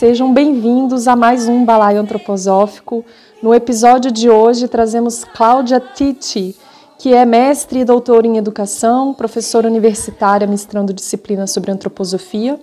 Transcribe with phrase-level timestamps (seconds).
[0.00, 3.04] sejam bem-vindos a mais um Balaio Antroposófico.
[3.42, 6.56] No episódio de hoje trazemos Cláudia Titi,
[6.98, 12.58] que é mestre e doutora em educação, professora universitária ministrando disciplinas sobre antroposofia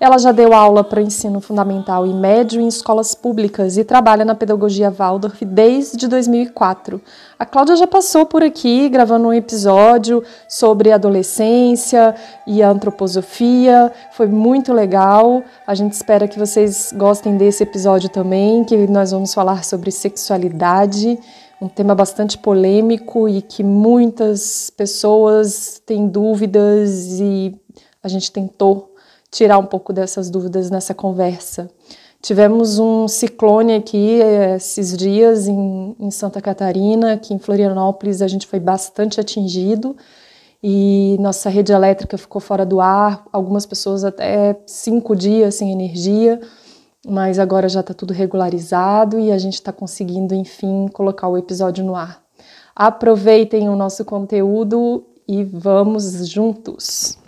[0.00, 4.34] ela já deu aula para ensino fundamental e médio em escolas públicas e trabalha na
[4.34, 6.98] pedagogia Waldorf desde 2004.
[7.38, 12.14] A Cláudia já passou por aqui gravando um episódio sobre adolescência
[12.46, 13.92] e antroposofia.
[14.12, 15.42] Foi muito legal.
[15.66, 21.18] A gente espera que vocês gostem desse episódio também, que nós vamos falar sobre sexualidade
[21.60, 27.54] um tema bastante polêmico e que muitas pessoas têm dúvidas e
[28.02, 28.89] a gente tentou
[29.30, 31.70] tirar um pouco dessas dúvidas nessa conversa.
[32.22, 38.28] Tivemos um ciclone aqui eh, esses dias em, em, Santa Catarina, que em Florianópolis a
[38.28, 39.96] gente foi bastante atingido
[40.62, 46.38] e nossa rede elétrica ficou fora do ar, algumas pessoas até cinco dias sem energia,
[47.06, 51.82] mas agora já está tudo regularizado e a gente está conseguindo, enfim, colocar o episódio
[51.82, 52.22] no ar.
[52.76, 57.18] Aproveitem o nosso conteúdo e vamos juntos!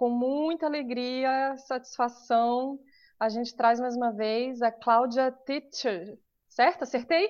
[0.00, 2.78] Com muita alegria, satisfação,
[3.18, 6.18] a gente traz mais uma vez a Cláudia Teacher,
[6.48, 6.84] certo?
[6.84, 7.28] Acertei?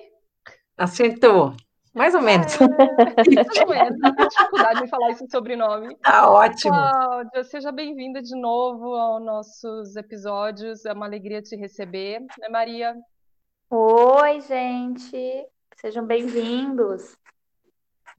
[0.77, 1.53] Acertou.
[1.93, 2.53] Mais ou menos.
[2.61, 3.99] É, mais ou menos.
[3.99, 5.97] Tenho dificuldade em falar esse sobrenome.
[5.99, 6.71] Tá ótimo.
[6.71, 10.85] Cláudia, seja bem-vinda de novo aos nossos episódios.
[10.85, 12.21] É uma alegria te receber.
[12.39, 12.95] Né, Maria?
[13.69, 15.45] Oi, gente.
[15.75, 17.17] Sejam bem-vindos.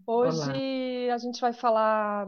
[0.07, 1.15] Hoje Olá.
[1.15, 2.27] a gente vai falar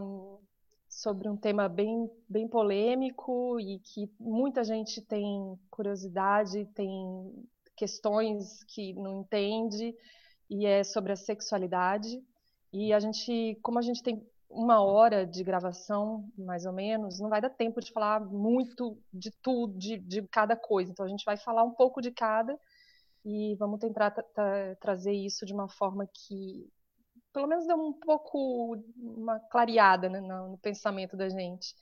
[1.04, 6.90] sobre um tema bem, bem polêmico e que muita gente tem curiosidade, tem
[7.76, 9.94] questões que não entende,
[10.48, 12.22] e é sobre a sexualidade.
[12.72, 17.28] E a gente, como a gente tem uma hora de gravação, mais ou menos, não
[17.28, 20.90] vai dar tempo de falar muito de tudo, de, de cada coisa.
[20.90, 22.58] Então a gente vai falar um pouco de cada
[23.22, 24.10] e vamos tentar
[24.80, 26.66] trazer isso de uma forma que
[27.34, 31.74] pelo menos deu um pouco uma clareada né, no, pensamento da gente.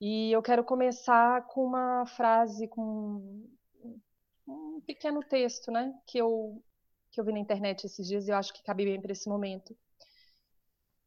[0.00, 3.44] E eu quero começar com uma frase, com
[4.46, 6.62] um pequeno texto, né, que eu
[7.10, 9.28] que eu vi na internet esses dias e eu acho que cabe bem para esse
[9.28, 9.76] momento.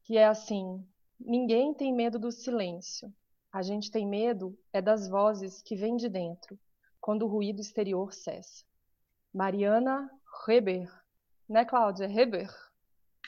[0.03, 0.85] Que é assim:
[1.19, 3.13] ninguém tem medo do silêncio.
[3.51, 6.59] A gente tem medo é das vozes que vêm de dentro,
[6.99, 8.65] quando o ruído exterior cessa.
[9.33, 10.09] Mariana
[10.45, 10.89] Reber,
[11.47, 12.07] né, Cláudia?
[12.07, 12.49] Reber.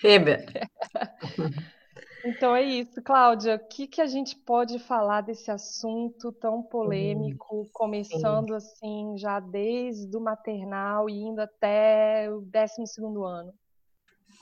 [0.04, 0.46] Weber.
[2.26, 3.56] Então é isso, Cláudia.
[3.56, 10.16] O que, que a gente pode falar desse assunto tão polêmico, começando assim já desde
[10.18, 13.54] o maternal e indo até o 12 segundo ano?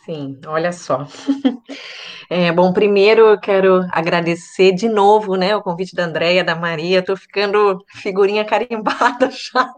[0.05, 1.05] Sim, olha só.
[2.29, 6.99] É, bom, primeiro eu quero agradecer de novo, né, o convite da Andréia, da Maria.
[6.99, 9.73] Estou ficando figurinha carimbada já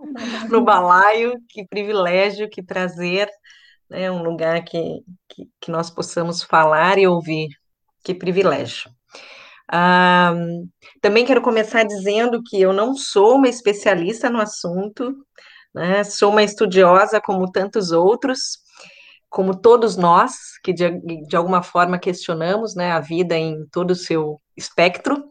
[0.49, 1.35] no balaio.
[1.47, 3.29] Que privilégio, que prazer
[3.89, 7.47] né, um lugar que, que, que, nós possamos falar e ouvir.
[8.03, 8.89] Que privilégio.
[9.71, 10.33] Ah,
[11.01, 15.15] também quero começar dizendo que eu não sou uma especialista no assunto,
[15.73, 18.59] né, sou uma estudiosa como tantos outros,
[19.29, 20.33] como todos nós,
[20.63, 20.89] que de,
[21.27, 25.23] de alguma forma questionamos né, a vida em todo o seu espectro.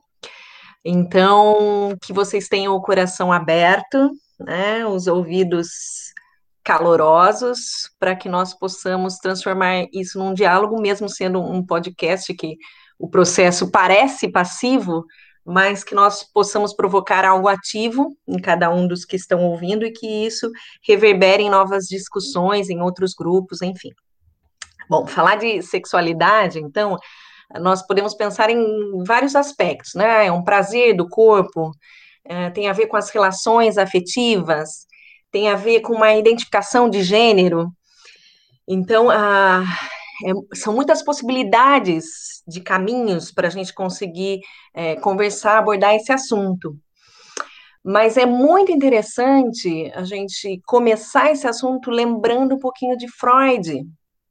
[0.84, 6.07] Então, que vocês tenham o coração aberto, né, os ouvidos
[6.68, 12.58] calorosos para que nós possamos transformar isso num diálogo, mesmo sendo um podcast que
[12.98, 15.02] o processo parece passivo,
[15.46, 19.90] mas que nós possamos provocar algo ativo em cada um dos que estão ouvindo e
[19.90, 20.50] que isso
[20.86, 23.88] reverbere em novas discussões, em outros grupos, enfim.
[24.90, 26.98] Bom, falar de sexualidade, então,
[27.60, 30.26] nós podemos pensar em vários aspectos, né?
[30.26, 31.70] É um prazer do corpo,
[32.26, 34.86] é, tem a ver com as relações afetivas,
[35.30, 37.70] tem a ver com uma identificação de gênero.
[38.66, 39.62] Então, a,
[40.24, 44.40] é, são muitas possibilidades de caminhos para a gente conseguir
[44.74, 46.76] é, conversar, abordar esse assunto.
[47.84, 53.86] Mas é muito interessante a gente começar esse assunto lembrando um pouquinho de Freud,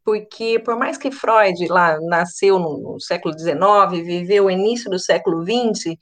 [0.08, 4.98] porque por mais que Freud lá nasceu no, no século XIX, viveu o início do
[4.98, 5.98] século XX,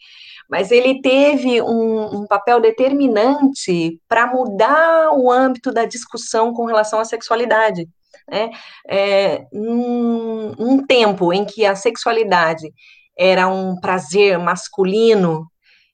[0.47, 6.99] mas ele teve um, um papel determinante para mudar o âmbito da discussão com relação
[6.99, 7.89] à sexualidade.
[8.29, 8.51] Né?
[8.87, 12.71] É, num, tempo em que a sexualidade
[13.17, 15.47] era um prazer masculino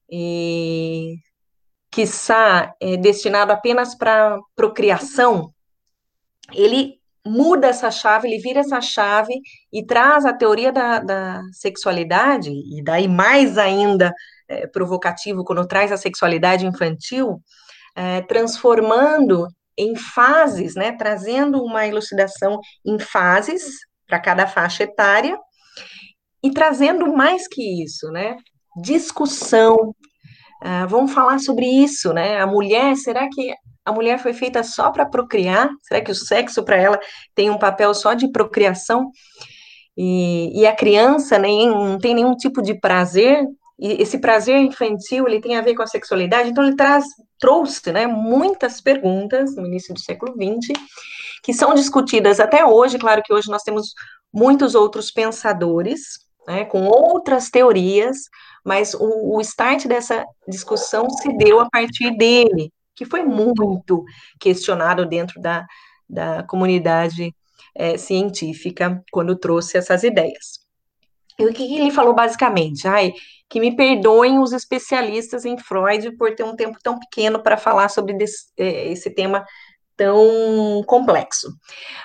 [0.09, 1.15] e
[1.89, 5.53] quiçá é, destinado apenas para procriação,
[6.53, 9.33] ele muda essa chave, ele vira essa chave
[9.71, 14.13] e traz a teoria da, da sexualidade, e daí mais ainda
[14.47, 17.41] é, provocativo quando traz a sexualidade infantil,
[17.95, 19.47] é, transformando
[19.77, 23.71] em fases, né, trazendo uma elucidação em fases
[24.07, 25.37] para cada faixa etária
[26.43, 28.35] e trazendo mais que isso, né,
[28.75, 29.93] discussão.
[30.63, 32.39] Uh, vamos falar sobre isso, né?
[32.39, 33.51] A mulher, será que
[33.85, 35.69] a mulher foi feita só para procriar?
[35.81, 36.99] Será que o sexo para ela
[37.33, 39.11] tem um papel só de procriação?
[39.97, 43.45] E, e a criança nem, não tem nenhum tipo de prazer
[43.81, 47.03] e esse prazer infantil, ele tem a ver com a sexualidade, então ele traz,
[47.39, 50.79] trouxe, né, muitas perguntas no início do século XX,
[51.41, 53.95] que são discutidas até hoje, claro que hoje nós temos
[54.31, 58.17] muitos outros pensadores, né, com outras teorias,
[58.63, 64.05] mas o, o start dessa discussão se deu a partir dele, que foi muito
[64.39, 65.65] questionado dentro da,
[66.07, 67.33] da comunidade
[67.73, 70.59] é, científica quando trouxe essas ideias.
[71.39, 72.87] E o que ele falou basicamente?
[72.87, 73.11] Ai,
[73.49, 77.89] que me perdoem os especialistas em Freud por ter um tempo tão pequeno para falar
[77.89, 79.43] sobre desse, é, esse tema
[79.97, 81.47] tão complexo.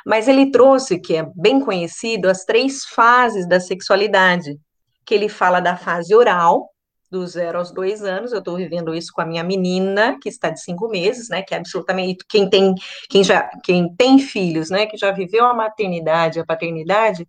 [0.07, 4.59] Mas ele trouxe, que é bem conhecido, as três fases da sexualidade,
[5.05, 6.71] que ele fala da fase oral,
[7.11, 10.51] do zero aos dois anos, eu estou vivendo isso com a minha menina, que está
[10.51, 12.75] de cinco meses, né, que é absolutamente, quem tem,
[13.09, 17.27] quem já, quem tem filhos, né, que já viveu a maternidade, a paternidade,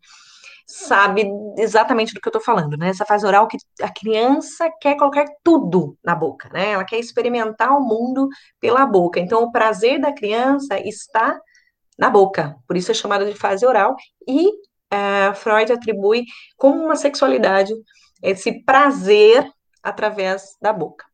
[0.68, 1.26] sabe
[1.58, 2.90] exatamente do que eu estou falando, né?
[2.90, 6.72] Essa fase oral que a criança quer colocar tudo na boca, né?
[6.72, 8.28] Ela quer experimentar o mundo
[8.60, 9.18] pela boca.
[9.18, 11.40] Então, o prazer da criança está
[11.98, 13.96] na boca, por isso é chamada de fase oral.
[14.28, 16.26] E uh, Freud atribui
[16.58, 17.74] como uma sexualidade
[18.22, 19.50] esse prazer
[19.84, 21.06] através da boca.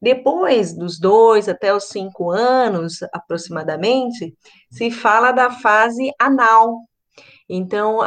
[0.00, 4.34] Depois dos dois até os cinco anos, aproximadamente,
[4.70, 6.80] se fala da fase anal,
[7.48, 7.98] então,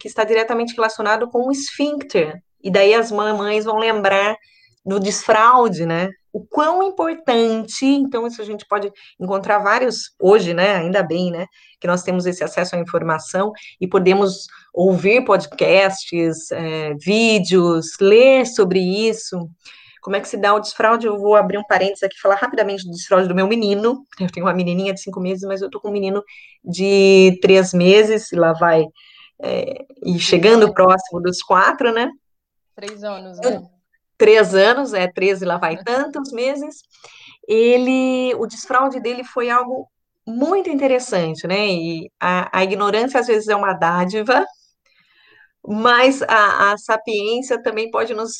[0.00, 2.42] que está diretamente relacionado com o esfíncter.
[2.62, 4.36] E daí as mamães vão lembrar
[4.84, 6.08] do desfraude, né?
[6.34, 11.46] O quão importante, então isso a gente pode encontrar vários, hoje, né, ainda bem, né,
[11.80, 18.80] que nós temos esse acesso à informação e podemos ouvir podcasts, é, vídeos, ler sobre
[18.80, 19.48] isso,
[20.02, 21.06] como é que se dá o desfraude?
[21.06, 24.04] Eu vou abrir um parênteses aqui, falar rapidamente do desfraude do meu menino.
[24.20, 26.22] Eu tenho uma menininha de cinco meses, mas eu tô com um menino
[26.62, 28.84] de três meses, e lá vai,
[29.40, 32.10] é, e chegando próximo dos quatro, né?
[32.74, 33.62] Três anos, né?
[34.24, 36.76] Três anos, é, treze, lá vai tantos meses.
[37.46, 39.86] Ele, o desfraude dele foi algo
[40.26, 41.68] muito interessante, né?
[41.68, 44.42] E a, a ignorância às vezes é uma dádiva,
[45.62, 48.32] mas a, a sapiência também pode nos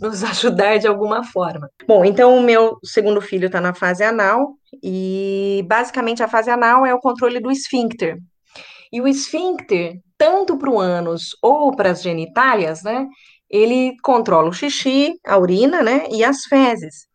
[0.00, 1.68] nos ajudar de alguma forma.
[1.88, 6.86] Bom, então o meu segundo filho está na fase anal e basicamente a fase anal
[6.86, 8.16] é o controle do esfíncter.
[8.92, 13.08] E o esfíncter, tanto para o ânus ou para as genitálias, né,
[13.50, 17.06] ele controla o xixi, a urina, né, e as fezes.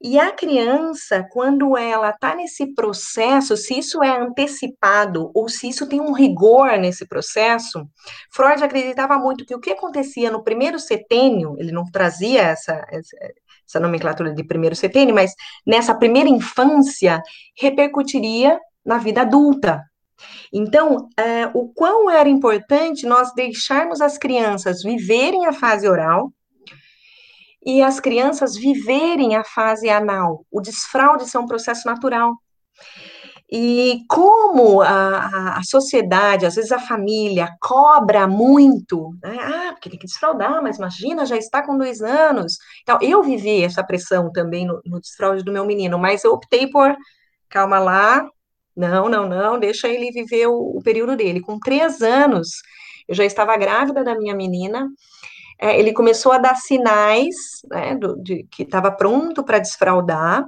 [0.00, 5.88] E a criança, quando ela está nesse processo, se isso é antecipado ou se isso
[5.88, 7.84] tem um rigor nesse processo,
[8.32, 12.80] Freud acreditava muito que o que acontecia no primeiro setênio, ele não trazia essa,
[13.66, 15.32] essa nomenclatura de primeiro setênio, mas
[15.66, 17.20] nessa primeira infância,
[17.60, 19.82] repercutiria na vida adulta.
[20.52, 26.32] Então, é, o quão era importante nós deixarmos as crianças viverem a fase oral,
[27.64, 30.46] e as crianças viverem a fase anal.
[30.50, 32.34] O desfraude é um processo natural.
[33.50, 39.36] E como a, a, sociedade, às vezes a família, cobra muito, né?
[39.40, 42.58] ah, porque tem que desfraudar, mas imagina, já está com dois anos.
[42.82, 46.66] Então, eu vivi essa pressão também no, no desfraude do meu menino, mas eu optei
[46.70, 46.94] por,
[47.48, 48.28] calma lá,
[48.78, 51.40] não, não, não, deixa ele viver o, o período dele.
[51.40, 52.48] Com três anos,
[53.08, 54.88] eu já estava grávida da minha menina,
[55.60, 57.34] é, ele começou a dar sinais
[57.68, 60.44] né, do, de, que estava pronto para desfraudar,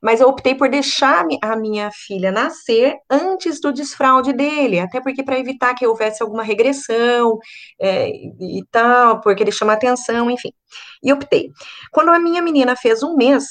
[0.00, 5.22] mas eu optei por deixar a minha filha nascer antes do desfraude dele, até porque
[5.22, 7.38] para evitar que houvesse alguma regressão
[7.80, 10.52] é, e tal, porque ele chama atenção, enfim.
[11.02, 11.50] E optei.
[11.90, 13.44] Quando a minha menina fez um mês,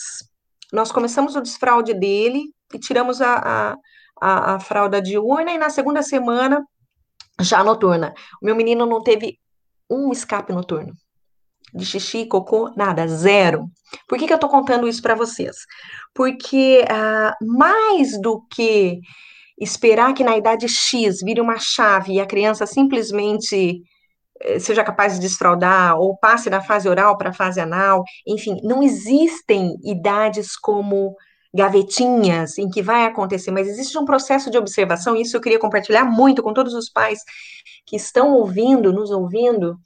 [0.71, 3.75] nós começamos o desfraude dele e tiramos a, a,
[4.21, 6.63] a, a fralda diurna, e na segunda semana,
[7.41, 8.13] já noturna.
[8.41, 9.39] O meu menino não teve
[9.89, 10.93] um escape noturno
[11.73, 13.69] de xixi, cocô, nada, zero.
[14.07, 15.55] Por que, que eu tô contando isso para vocês?
[16.13, 18.99] Porque ah, mais do que
[19.59, 23.81] esperar que na idade X vire uma chave e a criança simplesmente
[24.41, 28.59] eh, seja capaz de desfraudar ou passe da fase oral para a fase anal, enfim,
[28.63, 31.15] não existem idades como
[31.53, 35.59] gavetinhas em que vai acontecer, mas existe um processo de observação, e isso eu queria
[35.59, 37.19] compartilhar muito com todos os pais
[37.85, 39.77] que estão ouvindo, nos ouvindo,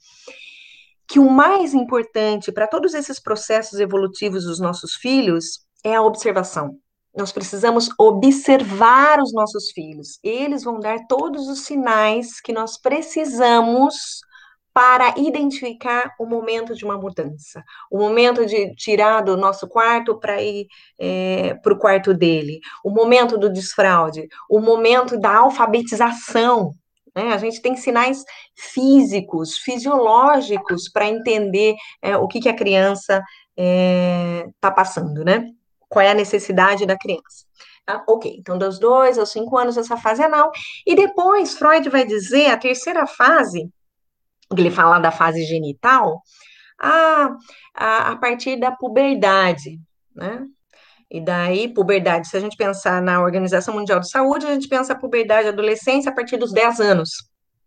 [1.08, 6.78] que o mais importante para todos esses processos evolutivos dos nossos filhos é a observação.
[7.16, 10.18] Nós precisamos observar os nossos filhos.
[10.22, 14.20] Eles vão dar todos os sinais que nós precisamos
[14.76, 20.42] para identificar o momento de uma mudança, o momento de tirar do nosso quarto para
[20.42, 20.66] ir
[20.98, 26.72] é, para o quarto dele, o momento do desfraude, o momento da alfabetização
[27.14, 27.32] né?
[27.32, 28.22] A gente tem sinais
[28.54, 33.24] físicos, fisiológicos, para entender é, o que, que a criança
[33.56, 35.50] está é, passando, né?
[35.88, 37.46] Qual é a necessidade da criança.
[37.86, 38.04] Tá?
[38.06, 40.50] Ok, então dos dois aos cinco anos, essa fase anal.
[40.84, 43.70] E depois, Freud vai dizer a terceira fase,
[44.50, 46.22] ele fala da fase genital,
[46.78, 47.30] a,
[47.74, 49.80] a, a partir da puberdade,
[50.14, 50.46] né?
[51.10, 54.92] E daí, puberdade, se a gente pensar na Organização Mundial de Saúde, a gente pensa
[54.92, 57.10] a puberdade, adolescência, a partir dos 10 anos,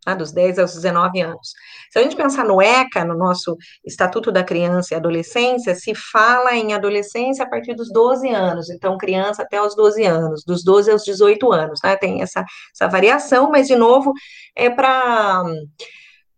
[0.04, 0.14] tá?
[0.14, 1.54] dos 10 aos 19 anos.
[1.90, 3.56] Se a gente pensar no ECA, no nosso
[3.86, 8.98] Estatuto da Criança e Adolescência, se fala em adolescência a partir dos 12 anos, então
[8.98, 11.96] criança até os 12 anos, dos 12 aos 18 anos, né?
[11.96, 12.44] Tem essa,
[12.76, 14.12] essa variação, mas, de novo,
[14.54, 15.44] é para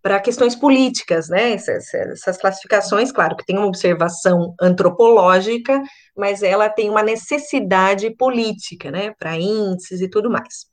[0.01, 1.53] para questões políticas, né?
[1.53, 5.81] Essas, essas, classificações, claro, que tem uma observação antropológica,
[6.17, 9.13] mas ela tem uma necessidade política, né?
[9.17, 10.65] Para índices e tudo mais.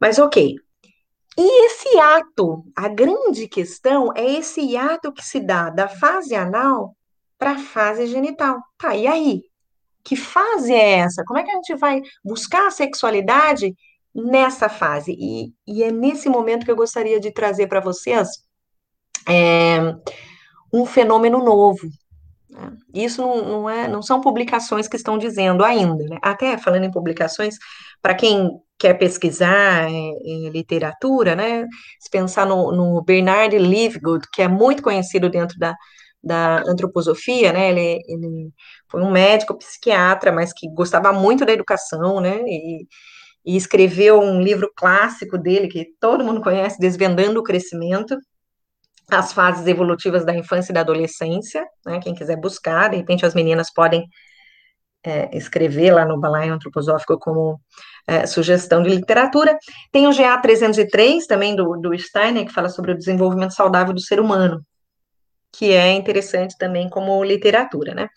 [0.00, 0.54] Mas ok.
[1.38, 6.96] E esse ato, a grande questão é esse ato que se dá da fase anal
[7.38, 8.58] para a fase genital.
[8.78, 9.42] Tá, e aí?
[10.02, 11.24] Que fase é essa?
[11.26, 13.74] Como é que a gente vai buscar a sexualidade
[14.16, 15.14] nessa fase.
[15.18, 18.28] E, e é nesse momento que eu gostaria de trazer para vocês
[19.28, 19.94] é,
[20.72, 21.86] um fenômeno novo.
[22.48, 22.72] Né?
[22.94, 26.04] Isso não, não, é, não são publicações que estão dizendo ainda.
[26.04, 26.18] Né?
[26.22, 27.56] Até falando em publicações,
[28.00, 31.64] para quem quer pesquisar em, em, literatura, né?
[31.98, 35.74] Se pensar no, no Bernard Livegood, que é muito conhecido dentro da,
[36.22, 37.70] da antroposofia, né?
[37.70, 38.50] Ele, ele
[38.88, 42.38] foi um médico psiquiatra, mas que gostava muito da educação, né?
[42.46, 42.86] E,
[43.46, 48.18] e escreveu um livro clássico dele, que todo mundo conhece, Desvendando o Crescimento,
[49.08, 53.34] as fases evolutivas da infância e da adolescência, né, quem quiser buscar, de repente as
[53.34, 54.04] meninas podem
[55.04, 57.60] é, escrever lá no Balaio Antroposófico como
[58.08, 59.56] é, sugestão de literatura.
[59.92, 64.00] Tem o GA 303, também do, do Steiner, que fala sobre o desenvolvimento saudável do
[64.00, 64.60] ser humano,
[65.52, 68.08] que é interessante também como literatura, né?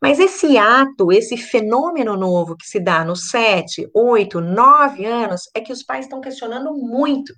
[0.00, 5.60] Mas esse ato, esse fenômeno novo que se dá nos sete, oito, nove anos, é
[5.60, 7.32] que os pais estão questionando muito,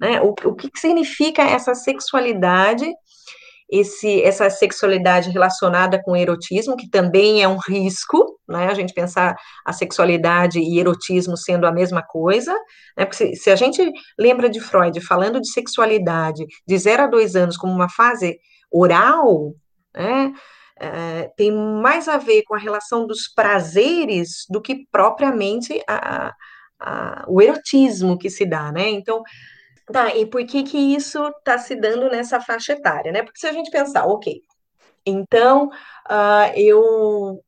[0.00, 0.20] né?
[0.22, 2.90] O, o que significa essa sexualidade,
[3.70, 8.66] esse, essa sexualidade relacionada com erotismo, que também é um risco, né?
[8.66, 12.52] A gente pensar a sexualidade e erotismo sendo a mesma coisa,
[12.96, 13.04] né?
[13.04, 17.34] Porque se, se a gente lembra de Freud falando de sexualidade de zero a dois
[17.34, 18.38] anos como uma fase
[18.70, 19.54] oral,
[19.94, 20.32] né?
[20.76, 26.34] É, tem mais a ver com a relação dos prazeres do que propriamente a,
[26.80, 28.90] a, o erotismo que se dá, né?
[28.90, 29.22] Então,
[29.92, 33.22] tá, e por que que isso está se dando nessa faixa etária, né?
[33.22, 34.40] Porque se a gente pensar, ok,
[35.06, 35.68] então,
[36.10, 37.40] uh, eu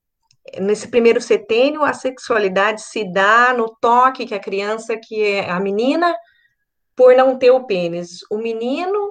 [0.61, 5.59] nesse primeiro setênio, a sexualidade se dá no toque que a criança, que é a
[5.59, 6.15] menina,
[6.95, 8.21] por não ter o pênis.
[8.31, 9.11] O menino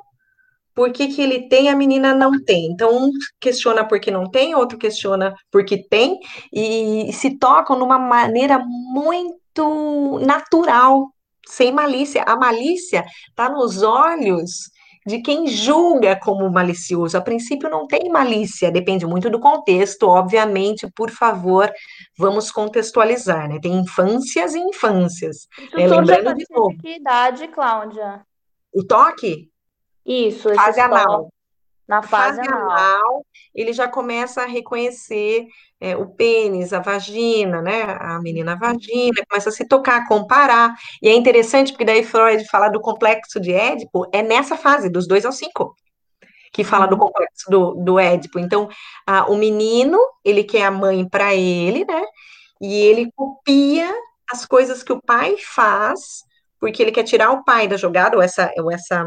[0.76, 2.66] por que, que ele tem a menina não tem.
[2.66, 6.20] Então, um questiona por que não tem, outro questiona por que tem,
[6.52, 11.08] e se tocam numa maneira muito natural,
[11.48, 12.24] sem malícia.
[12.24, 14.70] A malícia está nos olhos
[15.06, 17.18] de quem julga como malicioso.
[17.18, 21.72] A princípio não tem malícia, depende muito do contexto, obviamente, por favor,
[22.18, 23.60] vamos contextualizar, né?
[23.62, 25.48] Tem infâncias e infâncias.
[25.60, 26.76] Isso é, lembrando de novo.
[26.80, 28.26] Que idade, Cláudia?
[28.74, 29.50] O toque?
[30.06, 31.30] Isso, fase anal.
[31.88, 32.72] Na fase, fase anal.
[32.72, 33.26] anal.
[33.56, 35.48] Ele já começa a reconhecer
[35.80, 37.84] é, o pênis, a vagina, né?
[38.00, 40.76] A menina a vagina, começa a se tocar, comparar.
[41.02, 45.08] E é interessante porque daí Freud fala do complexo de Édipo, é nessa fase, dos
[45.08, 45.74] dois aos cinco,
[46.52, 47.02] que fala do uhum.
[47.02, 48.40] complexo do, do Édipo.
[48.40, 48.68] Então,
[49.08, 52.04] a, o menino, ele quer a mãe para ele, né?
[52.62, 53.90] E ele copia
[54.32, 56.24] as coisas que o pai faz,
[56.60, 59.06] porque ele quer tirar o pai da jogada, ou essa, ou essa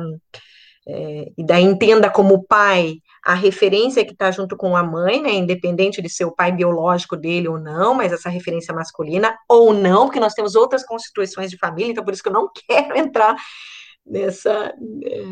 [0.86, 2.94] é, e daí entenda como pai
[3.28, 7.14] a referência que está junto com a mãe, né, independente de ser o pai biológico
[7.14, 11.58] dele ou não, mas essa referência masculina ou não, porque nós temos outras constituições de
[11.58, 13.36] família, então por isso que eu não quero entrar
[14.06, 15.22] nessa é,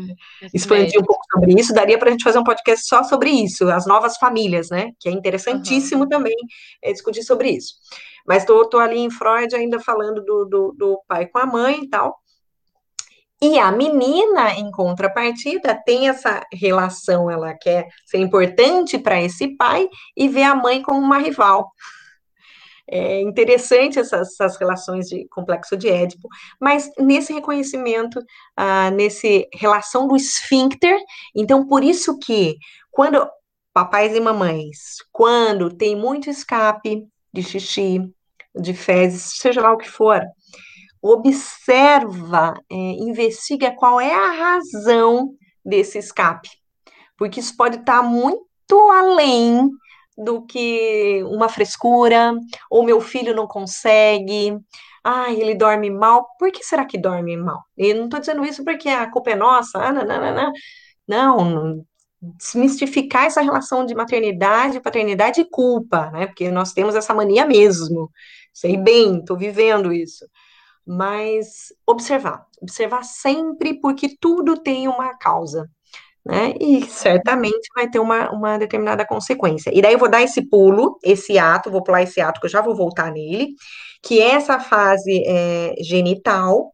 [0.53, 1.73] expandir um pouco sobre isso.
[1.73, 4.91] Daria para a gente fazer um podcast só sobre isso, as novas famílias, né?
[4.99, 6.09] Que é interessantíssimo uhum.
[6.09, 6.35] também
[6.83, 7.73] é, discutir sobre isso.
[8.27, 11.89] Mas estou ali em Freud ainda falando do, do, do pai com a mãe e
[11.89, 12.15] tal.
[13.41, 19.87] E a menina, em contrapartida, tem essa relação, ela quer ser importante para esse pai
[20.15, 21.71] e vê a mãe como uma rival.
[22.89, 26.27] É interessante essas, essas relações de complexo de Édipo,
[26.59, 28.19] mas nesse reconhecimento,
[28.55, 30.97] ah, nesse relação do esfíncter,
[31.35, 32.55] então por isso que
[32.89, 33.29] quando
[33.73, 38.01] papais e mamães, quando tem muito escape de xixi,
[38.55, 40.21] de fezes, seja lá o que for,
[41.09, 45.33] observa, é, investiga qual é a razão
[45.63, 46.49] desse escape,
[47.17, 48.45] porque isso pode estar muito
[48.91, 49.69] além
[50.17, 52.33] do que uma frescura,
[52.69, 54.57] ou meu filho não consegue,
[55.03, 57.61] ah, ele dorme mal, por que será que dorme mal?
[57.77, 60.51] E não estou dizendo isso porque a culpa é nossa, ah, não, não, não,
[61.07, 61.85] não,
[62.19, 68.09] desmistificar essa relação de maternidade, paternidade e culpa, né, porque nós temos essa mania mesmo,
[68.51, 70.25] sei bem, estou vivendo isso,
[70.87, 75.69] mas observar, observar sempre, porque tudo tem uma causa,
[76.25, 76.53] né?
[76.59, 79.71] E certamente vai ter uma, uma determinada consequência.
[79.73, 82.51] E daí eu vou dar esse pulo, esse ato, vou pular esse ato, que eu
[82.51, 83.49] já vou voltar nele,
[84.01, 86.71] que é essa fase é, genital,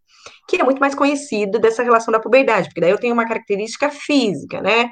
[0.47, 3.89] que é muito mais conhecida dessa relação da puberdade, porque daí eu tenho uma característica
[3.89, 4.91] física, né?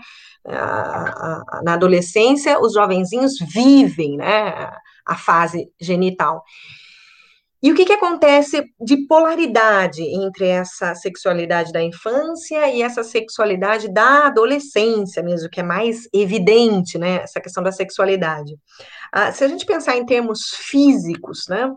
[1.64, 4.72] Na adolescência, os jovenzinhos vivem, né?
[5.06, 6.44] A fase genital.
[7.64, 13.88] E o que, que acontece de polaridade entre essa sexualidade da infância e essa sexualidade
[13.88, 18.58] da adolescência mesmo, que é mais evidente, né, essa questão da sexualidade.
[19.12, 21.72] Ah, se a gente pensar em termos físicos, né,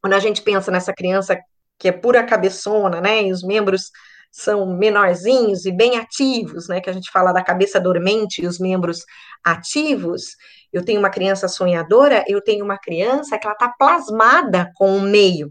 [0.00, 1.38] quando a gente pensa nessa criança
[1.78, 3.90] que é pura cabeçona, né, e os membros
[4.36, 6.78] são menorzinhos e bem ativos, né?
[6.78, 9.02] Que a gente fala da cabeça dormente e os membros
[9.42, 10.36] ativos.
[10.76, 15.00] Eu tenho uma criança sonhadora, eu tenho uma criança que ela está plasmada com o
[15.00, 15.50] meio.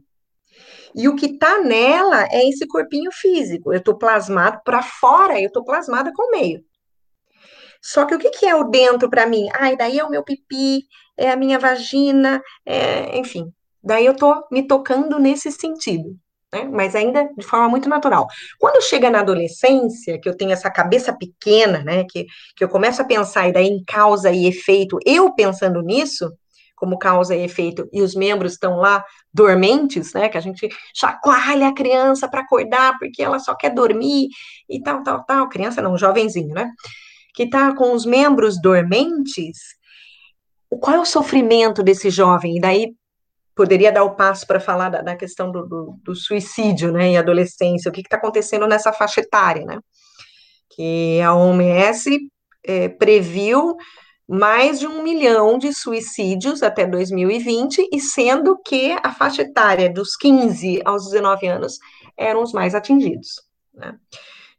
[0.95, 3.73] E o que está nela é esse corpinho físico.
[3.73, 6.63] Eu estou plasmado para fora, eu estou plasmada com o meio.
[7.81, 9.49] Só que o que, que é o dentro para mim?
[9.55, 10.85] Ai, daí é o meu pipi,
[11.17, 13.51] é a minha vagina, é, enfim.
[13.83, 16.15] Daí eu estou me tocando nesse sentido
[16.55, 16.69] né?
[16.71, 18.27] Mas ainda de forma muito natural.
[18.57, 22.05] Quando chega na adolescência, que eu tenho essa cabeça pequena, né?
[22.09, 26.31] Que, que eu começo a pensar e daí em causa e efeito, eu pensando nisso,
[26.75, 30.29] como causa e efeito, e os membros estão lá dormentes, né?
[30.29, 34.29] Que a gente chacoalha a criança para acordar, porque ela só quer dormir
[34.69, 35.49] e tal, tal, tal.
[35.49, 36.71] Criança não, jovenzinho, né?
[37.33, 39.57] Que tá com os membros dormentes.
[40.81, 42.57] Qual é o sofrimento desse jovem?
[42.57, 42.93] E daí
[43.55, 47.17] poderia dar o passo para falar da, da questão do, do, do, suicídio, né, em
[47.17, 49.79] adolescência, o que está acontecendo nessa faixa etária, né,
[50.69, 52.19] que a OMS
[52.63, 53.75] é, previu
[54.27, 60.15] mais de um milhão de suicídios até 2020, e sendo que a faixa etária dos
[60.17, 61.77] 15 aos 19 anos
[62.17, 63.41] eram os mais atingidos,
[63.73, 63.97] né,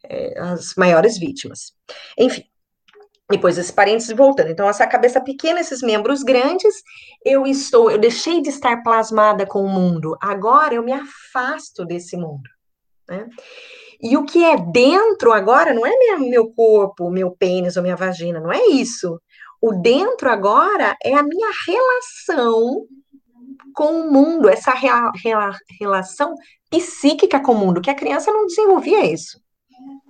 [0.04, 1.74] é, as maiores vítimas.
[2.18, 2.44] Enfim,
[3.28, 4.50] depois esse parênteses voltando.
[4.50, 6.74] Então, essa cabeça pequena, esses membros grandes,
[7.24, 10.16] eu estou, eu deixei de estar plasmada com o mundo.
[10.20, 12.48] Agora eu me afasto desse mundo.
[13.08, 13.28] Né?
[14.00, 18.38] E o que é dentro agora não é meu corpo, meu pênis ou minha vagina,
[18.38, 19.20] não é isso.
[19.60, 22.86] O dentro agora é a minha relação
[23.74, 26.34] com o mundo, essa rea, rea, relação
[26.70, 29.40] psíquica com o mundo, que a criança não desenvolvia isso.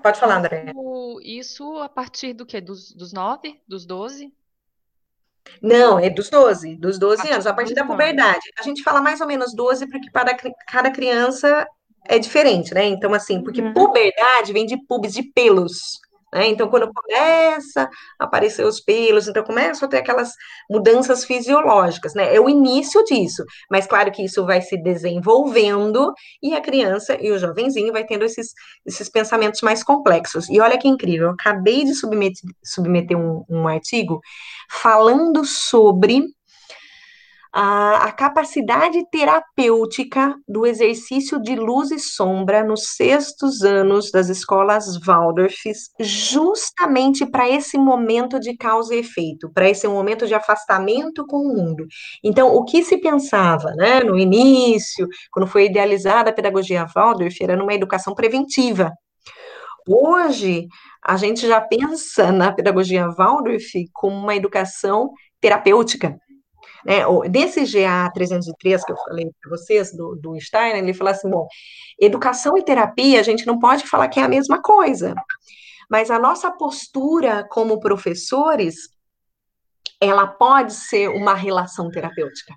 [0.02, 0.72] Pode falar, André.
[1.22, 2.60] Isso a partir do quê?
[2.60, 3.60] Dos, dos 9?
[3.66, 4.32] Dos 12?
[5.62, 8.50] Não, é dos 12, dos 12 anos, a partir da puberdade.
[8.58, 10.36] A gente fala mais ou menos 12, porque para
[10.66, 11.66] cada criança
[12.04, 12.84] é diferente, né?
[12.84, 13.72] Então, assim, porque uhum.
[13.72, 16.00] puberdade vem de pubis, de pelos,
[16.36, 16.48] Né?
[16.48, 20.32] Então, quando começa a aparecer os pelos, então começam a ter aquelas
[20.70, 22.34] mudanças fisiológicas, né?
[22.34, 23.42] É o início disso.
[23.70, 28.22] Mas claro que isso vai se desenvolvendo e a criança e o jovenzinho vai tendo
[28.26, 28.52] esses,
[28.84, 30.46] esses pensamentos mais complexos.
[30.50, 34.20] E olha que incrível, eu acabei de submeter, submeter um, um artigo
[34.70, 36.22] falando sobre
[37.58, 44.98] a, a, capacidade terapêutica do exercício de luz e sombra nos sextos anos das escolas
[44.98, 51.38] Waldorfs, justamente para esse momento de causa e efeito, para esse momento de afastamento com
[51.38, 51.86] o mundo.
[52.22, 57.56] Então, o que se pensava, né, no início, quando foi idealizada a pedagogia Waldorf, era
[57.56, 58.92] numa educação preventiva.
[59.88, 60.66] Hoje,
[61.02, 65.08] a gente já pensa na pedagogia Waldorf como uma educação
[65.40, 66.18] terapêutica,
[66.86, 71.28] né, desse GA 303 que eu falei para vocês, do, do Steiner, ele fala assim:
[71.28, 71.48] bom,
[72.00, 75.14] educação e terapia, a gente não pode falar que é a mesma coisa,
[75.90, 78.76] mas a nossa postura como professores,
[80.00, 82.54] ela pode ser uma relação terapêutica.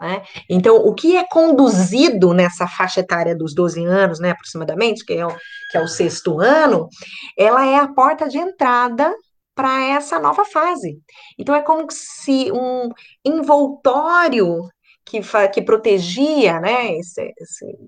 [0.00, 0.22] Né?
[0.48, 5.26] Então, o que é conduzido nessa faixa etária dos 12 anos, né, aproximadamente, que é,
[5.26, 5.34] o,
[5.70, 6.88] que é o sexto ano,
[7.36, 9.12] ela é a porta de entrada
[9.54, 11.00] para essa nova fase.
[11.38, 12.90] Então, é como se um
[13.24, 14.68] envoltório
[15.04, 15.20] que,
[15.52, 17.78] que protegia né, esse, esse,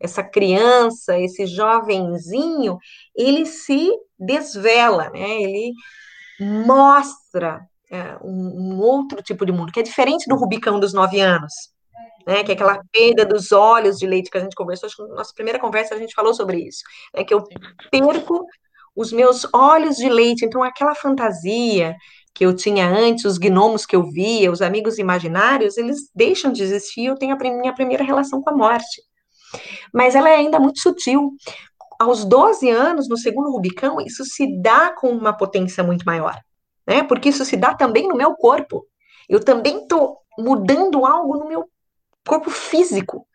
[0.00, 2.78] essa criança, esse jovenzinho,
[3.14, 5.72] ele se desvela, né, ele
[6.40, 11.20] mostra é, um, um, outro tipo de mundo, que é diferente do Rubicão dos nove
[11.20, 11.52] anos,
[12.26, 15.02] né, que é aquela perda dos olhos de leite que a gente conversou, acho que
[15.02, 16.82] na nossa primeira conversa a gente falou sobre isso,
[17.14, 17.44] né, que eu
[17.90, 18.44] perco
[18.96, 20.44] os meus olhos de leite.
[20.44, 21.94] Então, aquela fantasia
[22.34, 26.62] que eu tinha antes, os gnomos que eu via, os amigos imaginários, eles deixam de
[26.62, 27.06] existir.
[27.06, 29.02] Eu tenho a minha primeira relação com a morte.
[29.92, 31.32] Mas ela é ainda muito sutil.
[31.98, 36.38] Aos 12 anos, no segundo Rubicão, isso se dá com uma potência muito maior,
[36.86, 37.02] né?
[37.02, 38.86] Porque isso se dá também no meu corpo.
[39.28, 41.64] Eu também estou mudando algo no meu
[42.26, 43.26] corpo físico.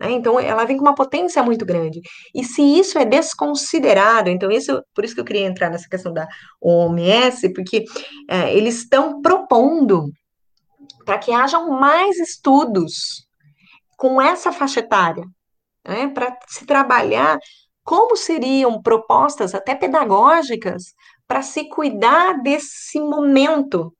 [0.00, 0.12] Né?
[0.12, 2.00] Então, ela vem com uma potência muito grande.
[2.34, 6.12] E se isso é desconsiderado, então, isso, por isso que eu queria entrar nessa questão
[6.12, 6.26] da
[6.60, 7.84] OMS, porque
[8.28, 10.10] é, eles estão propondo
[11.04, 13.26] para que hajam mais estudos
[13.96, 15.24] com essa faixa etária,
[15.86, 16.08] né?
[16.08, 17.38] para se trabalhar
[17.84, 20.94] como seriam propostas até pedagógicas
[21.26, 23.92] para se cuidar desse momento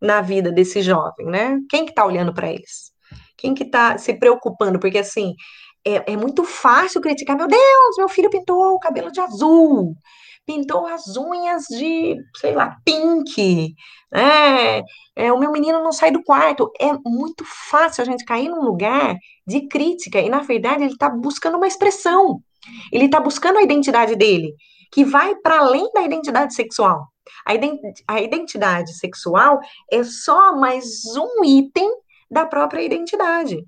[0.00, 1.58] na vida desse jovem, né?
[1.68, 2.93] Quem que está olhando para eles?
[3.44, 4.80] Quem que tá se preocupando?
[4.80, 5.34] Porque, assim,
[5.86, 7.36] é, é muito fácil criticar.
[7.36, 9.94] Meu Deus, meu filho pintou o cabelo de azul
[10.46, 13.74] pintou as unhas de, sei lá, pink,
[14.12, 14.82] né?
[15.16, 16.70] É, o meu menino não sai do quarto.
[16.78, 21.08] É muito fácil a gente cair num lugar de crítica, e na verdade ele está
[21.08, 22.40] buscando uma expressão,
[22.92, 24.54] ele está buscando a identidade dele,
[24.92, 27.08] que vai para além da identidade sexual.
[27.46, 29.58] A, ident a identidade sexual
[29.90, 30.84] é só mais
[31.16, 31.90] um item
[32.34, 33.64] da própria identidade.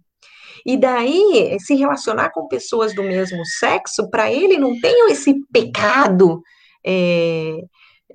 [0.66, 6.42] E daí, se relacionar com pessoas do mesmo sexo, para ele não tem esse pecado
[6.85, 7.61] é,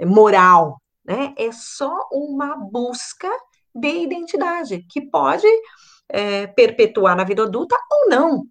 [0.05, 1.33] moral, né?
[1.37, 3.29] É só uma busca
[3.73, 5.47] de identidade, que pode
[6.09, 8.43] é, perpetuar na vida adulta ou não.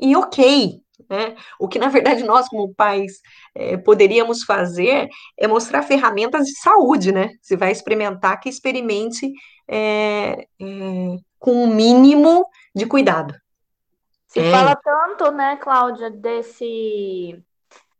[0.00, 1.34] E ok, né?
[1.58, 3.20] O que, na verdade, nós, como pais,
[3.54, 7.30] é, poderíamos fazer é mostrar ferramentas de saúde, né?
[7.42, 9.32] Se vai experimentar, que experimente
[9.68, 13.34] é, é, com o um mínimo de cuidado.
[14.28, 14.50] Se é.
[14.50, 17.40] fala tanto, né, Cláudia, desse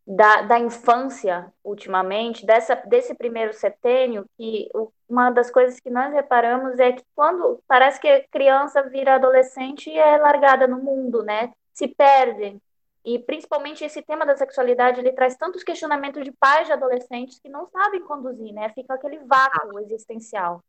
[0.06, 4.68] da, da infância ultimamente, dessa, desse primeiro setênio, que
[5.08, 9.88] uma das coisas que nós reparamos é que quando parece que a criança vira adolescente
[9.88, 11.52] e é largada no mundo, né?
[11.72, 12.60] Se perde.
[13.04, 17.48] E principalmente esse tema da sexualidade, ele traz tantos questionamentos de pais de adolescentes que
[17.50, 18.70] não sabem conduzir, né?
[18.74, 20.62] Fica aquele vácuo existencial.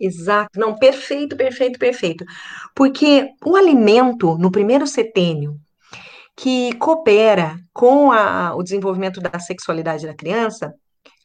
[0.00, 2.24] Exato, não, perfeito, perfeito, perfeito.
[2.74, 5.60] Porque o alimento, no primeiro setênio,
[6.36, 10.74] que coopera com a, o desenvolvimento da sexualidade da criança,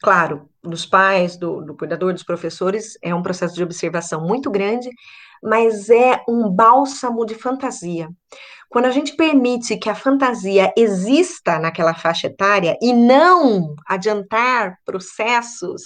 [0.02, 4.90] claro, dos pais, do, do cuidador, dos professores, é um processo de observação muito grande,
[5.42, 8.08] mas é um bálsamo de fantasia.
[8.68, 15.82] Quando a gente permite que a fantasia exista naquela faixa etária e não adiantar processos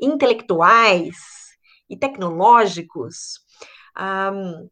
[0.00, 1.16] intelectuais,
[1.88, 3.40] e tecnológicos,
[3.98, 4.68] um,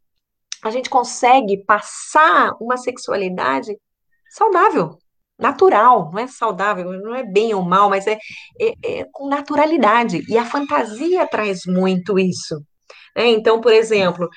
[0.62, 3.76] a gente consegue passar uma sexualidade
[4.30, 4.98] saudável,
[5.38, 8.18] natural, não é saudável, não é bem ou mal, mas é,
[8.60, 10.24] é, é com naturalidade.
[10.28, 12.62] E a fantasia traz muito isso.
[13.16, 13.28] Né?
[13.28, 14.28] Então, por exemplo,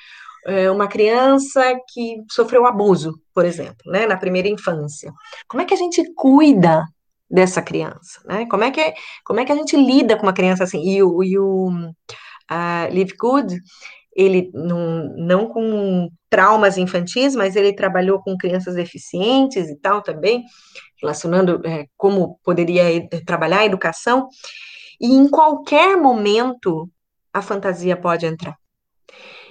[0.46, 1.62] é, uma criança
[1.92, 5.12] que sofreu abuso, por exemplo, né, na primeira infância.
[5.48, 6.84] Como é que a gente cuida
[7.30, 8.46] dessa criança, né?
[8.50, 8.92] Como é que,
[9.24, 10.82] como é que a gente lida com uma criança assim?
[10.82, 13.56] E o, e o uh, Live Good,
[14.14, 20.44] ele não, não com traumas infantis, mas ele trabalhou com crianças deficientes e tal também,
[21.00, 24.28] relacionando é, como poderia eh, trabalhar a educação,
[25.00, 26.90] e em qualquer momento
[27.32, 28.56] a fantasia pode entrar.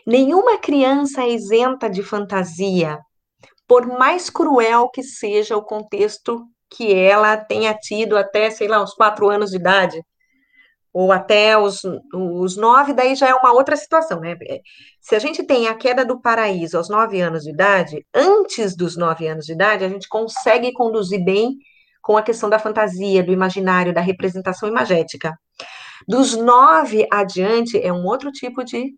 [0.09, 2.97] Nenhuma criança é isenta de fantasia,
[3.67, 8.95] por mais cruel que seja o contexto que ela tenha tido até, sei lá, os
[8.95, 10.01] quatro anos de idade,
[10.91, 14.35] ou até os, os nove, daí já é uma outra situação, né?
[14.99, 18.97] Se a gente tem a queda do paraíso aos nove anos de idade, antes dos
[18.97, 21.55] nove anos de idade, a gente consegue conduzir bem
[22.01, 25.37] com a questão da fantasia, do imaginário, da representação imagética.
[26.07, 28.95] Dos nove adiante é um outro tipo de,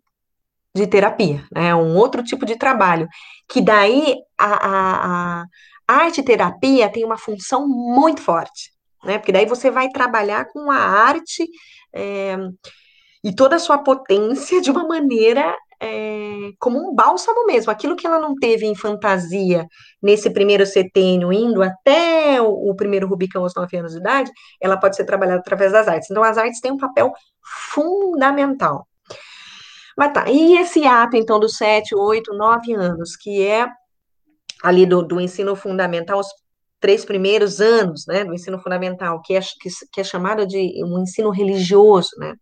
[0.74, 1.74] de terapia, né?
[1.74, 3.08] Um outro tipo de trabalho.
[3.48, 5.44] Que daí a, a,
[5.86, 8.72] a arte-terapia tem uma função muito forte,
[9.04, 9.18] né?
[9.18, 11.48] Porque daí você vai trabalhar com a arte
[11.94, 12.36] é,
[13.22, 17.70] e toda a sua potência de uma maneira é, como um bálsamo mesmo.
[17.70, 19.66] Aquilo que ela não teve em fantasia
[20.00, 24.30] nesse primeiro setênio, indo até o, o, primeiro Rubicão aos nove anos de idade,
[24.60, 26.10] ela pode ser trabalhada através das artes.
[26.10, 27.12] Então, as artes têm um papel
[27.72, 28.86] fundamental.
[29.96, 33.66] Mas tá, e esse ato, então, dos sete, oito, nove anos, que é
[34.62, 36.28] ali do, do ensino fundamental, os
[36.80, 41.00] três primeiros anos, né, do ensino fundamental, que é, que, que é chamado de um
[41.00, 42.34] ensino religioso, né,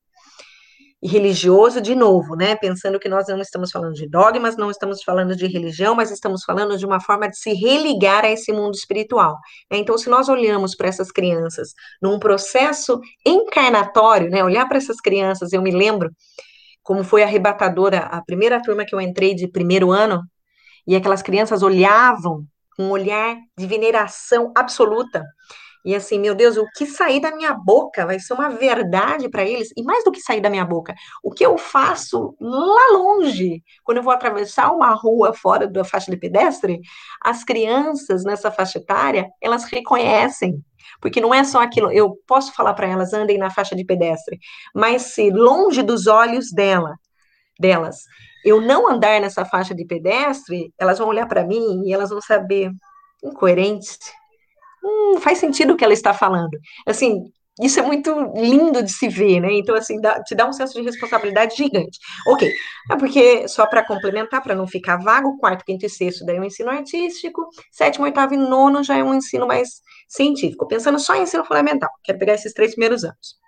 [1.02, 2.54] e religioso de novo, né?
[2.56, 6.44] Pensando que nós não estamos falando de dogmas, não estamos falando de religião, mas estamos
[6.44, 9.36] falando de uma forma de se religar a esse mundo espiritual.
[9.70, 9.78] Né?
[9.78, 14.44] Então, se nós olhamos para essas crianças num processo encarnatório, né?
[14.44, 16.10] Olhar para essas crianças, eu me lembro
[16.82, 20.22] como foi arrebatadora a primeira turma que eu entrei de primeiro ano,
[20.86, 22.44] e aquelas crianças olhavam
[22.76, 25.24] com um olhar de veneração absoluta.
[25.84, 29.44] E assim, meu Deus, o que sair da minha boca vai ser uma verdade para
[29.44, 29.70] eles.
[29.76, 33.98] E mais do que sair da minha boca, o que eu faço lá longe, quando
[33.98, 36.80] eu vou atravessar uma rua fora da faixa de pedestre,
[37.22, 40.62] as crianças nessa faixa etária, elas reconhecem.
[41.00, 44.38] Porque não é só aquilo, eu posso falar para elas, andem na faixa de pedestre,
[44.74, 46.96] mas se longe dos olhos dela,
[47.58, 48.04] delas,
[48.44, 52.20] eu não andar nessa faixa de pedestre, elas vão olhar para mim e elas vão
[52.20, 52.70] saber,
[53.22, 53.98] incoerente,
[54.84, 56.58] hum, faz sentido o que ela está falando.
[56.86, 57.24] Assim,
[57.60, 59.52] isso é muito lindo de se ver, né?
[59.52, 61.98] Então, assim, dá, te dá um senso de responsabilidade gigante.
[62.26, 62.50] Ok,
[62.90, 66.40] é porque, só para complementar, para não ficar vago, quarto, quinto e sexto, daí é
[66.40, 70.66] um ensino artístico, sétimo, oitavo e nono já é um ensino mais científico.
[70.66, 73.38] Pensando só em ensino fundamental, quero pegar esses três primeiros anos.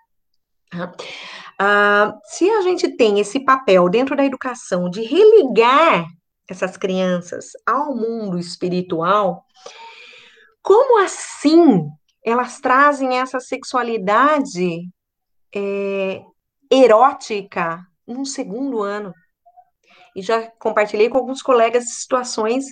[0.74, 6.06] Uh, se a gente tem esse papel dentro da educação de religar
[6.48, 9.44] essas crianças ao mundo espiritual,
[10.62, 11.88] como assim
[12.24, 14.88] elas trazem essa sexualidade
[15.54, 16.22] é,
[16.70, 19.12] erótica num segundo ano?
[20.14, 22.66] E já compartilhei com alguns colegas situações,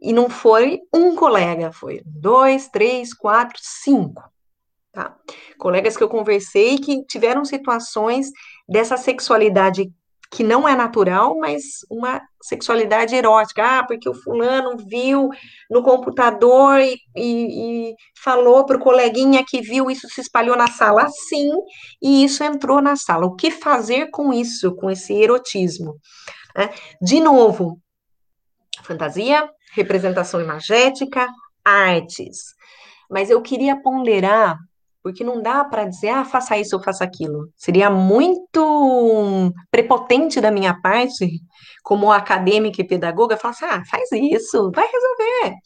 [0.00, 4.22] e não foi um colega, foi dois, três, quatro, cinco.
[4.90, 5.16] Tá?
[5.58, 8.30] Colegas que eu conversei que tiveram situações
[8.68, 9.90] dessa sexualidade
[10.32, 13.62] que não é natural, mas uma sexualidade erótica.
[13.62, 15.28] Ah, porque o fulano viu
[15.70, 20.68] no computador e, e, e falou para o coleguinha que viu, isso se espalhou na
[20.68, 21.06] sala.
[21.10, 21.50] Sim,
[22.00, 23.26] e isso entrou na sala.
[23.26, 25.96] O que fazer com isso, com esse erotismo?
[26.56, 26.70] Né?
[27.00, 27.78] De novo,
[28.82, 31.28] fantasia, representação imagética,
[31.62, 32.54] artes.
[33.10, 34.56] Mas eu queria ponderar
[35.02, 37.48] porque não dá para dizer, ah, faça isso ou faça aquilo.
[37.56, 41.40] Seria muito prepotente da minha parte,
[41.82, 45.56] como acadêmica e pedagoga, falar assim, ah, faz isso, vai resolver.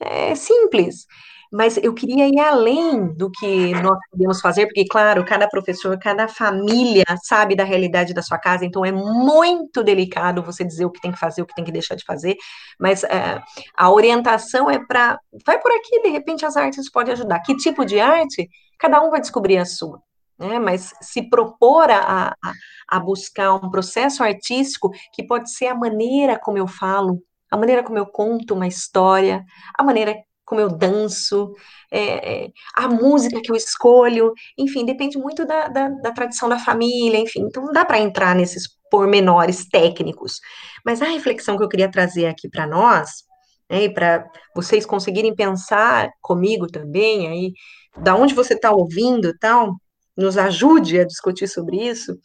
[0.00, 1.06] É simples.
[1.52, 6.28] Mas eu queria ir além do que nós podemos fazer, porque, claro, cada professor, cada
[6.28, 11.00] família sabe da realidade da sua casa, então é muito delicado você dizer o que
[11.00, 12.36] tem que fazer, o que tem que deixar de fazer,
[12.78, 13.42] mas é,
[13.76, 15.18] a orientação é para.
[15.44, 17.40] Vai por aqui, de repente as artes podem ajudar.
[17.40, 18.48] Que tipo de arte?
[18.80, 20.02] Cada um vai descobrir a sua.
[20.38, 22.52] Né, mas se propor a, a,
[22.88, 27.82] a buscar um processo artístico que pode ser a maneira como eu falo, a maneira
[27.82, 29.44] como eu conto uma história,
[29.76, 30.16] a maneira
[30.46, 31.54] como eu danço,
[31.92, 36.58] é, é, a música que eu escolho, enfim, depende muito da, da, da tradição da
[36.58, 40.40] família, enfim, então não dá para entrar nesses pormenores técnicos.
[40.84, 43.24] Mas a reflexão que eu queria trazer aqui para nós,
[43.70, 47.52] né, para vocês conseguirem pensar comigo também, aí,
[47.96, 49.76] da onde você está ouvindo tal,
[50.16, 52.18] nos ajude a discutir sobre isso.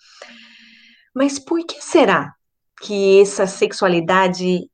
[1.13, 2.33] Mas por que será
[2.81, 4.69] que essa sexualidade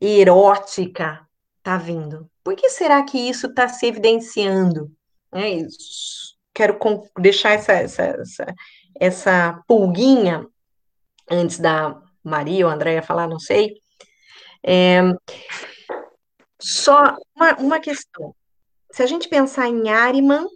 [0.00, 1.26] erótica
[1.58, 2.30] está vindo?
[2.44, 4.90] Por que será que isso está se evidenciando
[5.32, 5.66] né,
[6.54, 6.78] quero
[7.18, 8.54] deixar essa, essa, essa,
[9.00, 10.46] essa pulguinha
[11.30, 13.74] antes da Maria ou Andréia falar, não sei.
[14.62, 15.00] É,
[16.60, 18.34] só uma, uma questão.
[18.92, 20.46] Se a gente pensar em Ariman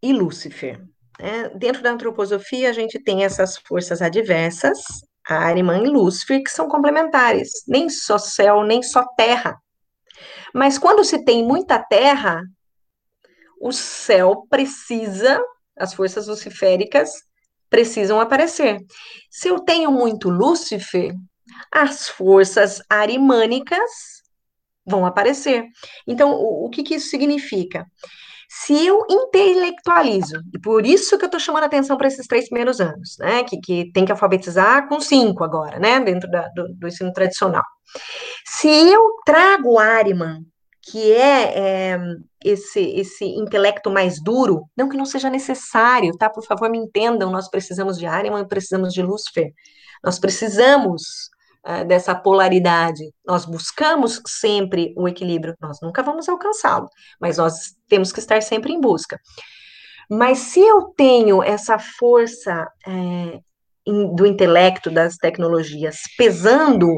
[0.00, 0.80] e Lúcifer,
[1.18, 4.78] né, dentro da antroposofia a gente tem essas forças adversas,
[5.28, 9.60] Ariman e Lúcifer, que são complementares, nem só céu, nem só terra.
[10.54, 12.40] Mas quando se tem muita terra,
[13.60, 15.42] o céu precisa,
[15.76, 17.10] as forças luciféricas
[17.68, 18.78] precisam aparecer.
[19.28, 21.12] Se eu tenho muito Lúcifer,
[21.72, 24.15] as forças arimânicas
[24.86, 25.64] vão aparecer.
[26.06, 27.86] Então, o, o que, que isso significa?
[28.48, 32.46] Se eu intelectualizo, e por isso que eu estou chamando a atenção para esses três
[32.46, 33.42] primeiros anos, né?
[33.42, 35.98] Que, que tem que alfabetizar com cinco agora, né?
[36.00, 37.64] Dentro da, do, do ensino tradicional.
[38.44, 40.44] Se eu trago o Ariman
[40.88, 41.98] que é, é,
[42.44, 46.30] esse, esse intelecto mais duro, não que não seja necessário, tá?
[46.30, 49.52] Por favor, me entendam, nós precisamos de Ariman, precisamos de Lúcifer,
[50.04, 51.28] nós precisamos
[51.84, 56.88] dessa polaridade, nós buscamos sempre o equilíbrio, nós nunca vamos alcançá-lo,
[57.20, 59.18] mas nós temos que estar sempre em busca.
[60.08, 63.40] Mas se eu tenho essa força é,
[64.14, 66.88] do intelecto, das tecnologias, pesando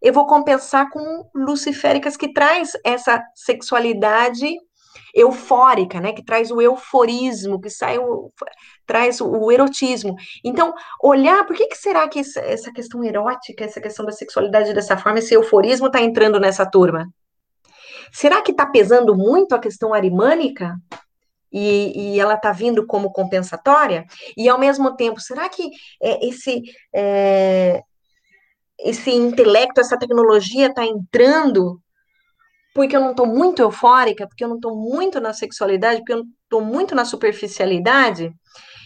[0.00, 4.46] eu vou compensar com luciféricas que traz essa sexualidade
[5.14, 8.32] eufórica, né, que traz o euforismo, que sai o,
[8.86, 10.14] traz o, o erotismo.
[10.44, 14.74] Então, olhar, por que, que será que essa, essa questão erótica, essa questão da sexualidade
[14.74, 17.06] dessa forma, esse euforismo está entrando nessa turma?
[18.12, 20.76] Será que está pesando muito a questão arimânica?
[21.50, 24.04] E, e, ela está vindo como compensatória,
[24.36, 25.70] e ao mesmo tempo, será que
[26.02, 26.62] é, esse
[26.94, 27.82] é,
[28.78, 31.80] esse intelecto, essa tecnologia está entrando
[32.74, 36.18] porque eu não estou muito eufórica, porque eu não estou muito na sexualidade, porque eu
[36.18, 38.32] não estou muito na superficialidade.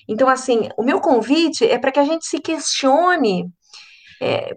[0.09, 3.49] Então, assim, o meu convite é para que a gente se questione,
[4.21, 4.57] é,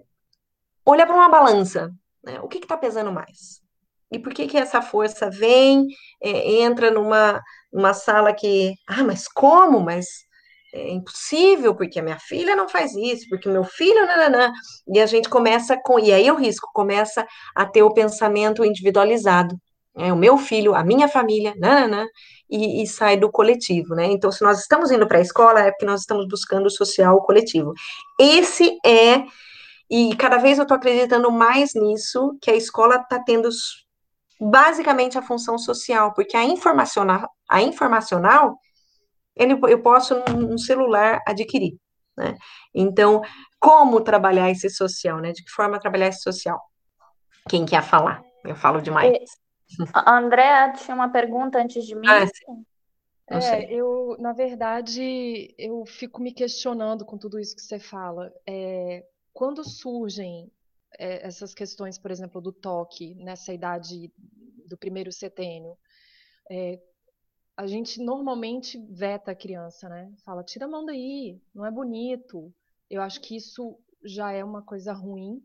[0.84, 1.90] olhar para uma balança,
[2.24, 2.40] né?
[2.40, 3.60] o que está pesando mais?
[4.10, 5.86] E por que que essa força vem,
[6.22, 7.40] é, entra numa,
[7.72, 9.80] numa sala que, ah, mas como?
[9.80, 10.06] Mas
[10.76, 14.52] é impossível, porque a minha filha não faz isso, porque meu filho, nananã.
[14.92, 19.56] E a gente começa com, e aí o risco começa a ter o pensamento individualizado.
[19.96, 22.06] É, o meu filho, a minha família, nananã,
[22.50, 24.04] e, e sai do coletivo, né?
[24.06, 27.16] Então, se nós estamos indo para a escola, é porque nós estamos buscando o social
[27.16, 27.72] o coletivo.
[28.20, 29.24] Esse é,
[29.90, 33.48] e cada vez eu estou acreditando mais nisso, que a escola está tendo
[34.38, 38.58] basicamente a função social, porque a informacional, a informacional
[39.36, 41.76] ele, eu posso, num celular, adquirir.
[42.16, 42.34] Né?
[42.74, 43.22] Então,
[43.60, 45.32] como trabalhar esse social, né?
[45.32, 46.60] De que forma trabalhar esse social?
[47.48, 48.24] Quem quer falar?
[48.44, 49.12] Eu falo demais.
[49.12, 52.06] E, Andréa tinha uma pergunta antes de mim.
[52.08, 52.26] Ah,
[53.28, 58.32] é, eu, na verdade, eu fico me questionando com tudo isso que você fala.
[58.46, 60.50] É, quando surgem
[60.98, 64.12] é, essas questões, por exemplo, do toque, nessa idade
[64.66, 65.76] do primeiro setênio,
[66.50, 66.80] é,
[67.56, 70.12] a gente normalmente veta a criança, né?
[70.24, 72.52] Fala, tira a mão daí, não é bonito.
[72.90, 75.42] Eu acho que isso já é uma coisa ruim,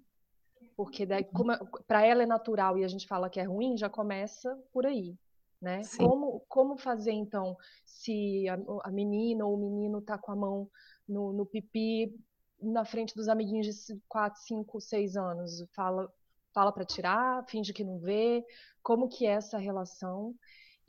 [0.75, 1.53] porque daí, como
[1.87, 5.15] para ela é natural e a gente fala que é ruim, já começa por aí,
[5.61, 5.81] né?
[5.97, 10.69] Como, como fazer então, se a, a, menina ou o menino tá com a mão
[11.07, 12.13] no, no pipi
[12.61, 16.11] na frente dos amiguinhos de 4, 5, 6 anos, fala
[16.53, 18.45] fala para tirar, finge que não vê,
[18.83, 20.35] como que é essa relação?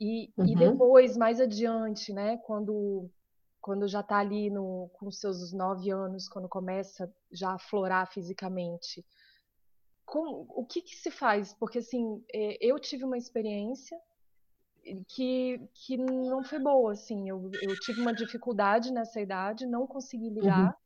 [0.03, 0.45] E, uhum.
[0.45, 3.09] e depois, mais adiante, né, quando,
[3.61, 9.05] quando já está ali no, com seus nove anos, quando começa já a florar fisicamente,
[10.05, 11.53] com, o que, que se faz?
[11.53, 13.97] Porque, assim, é, eu tive uma experiência
[15.07, 20.29] que, que não foi boa, assim, eu, eu tive uma dificuldade nessa idade, não consegui
[20.29, 20.83] lidar, uhum.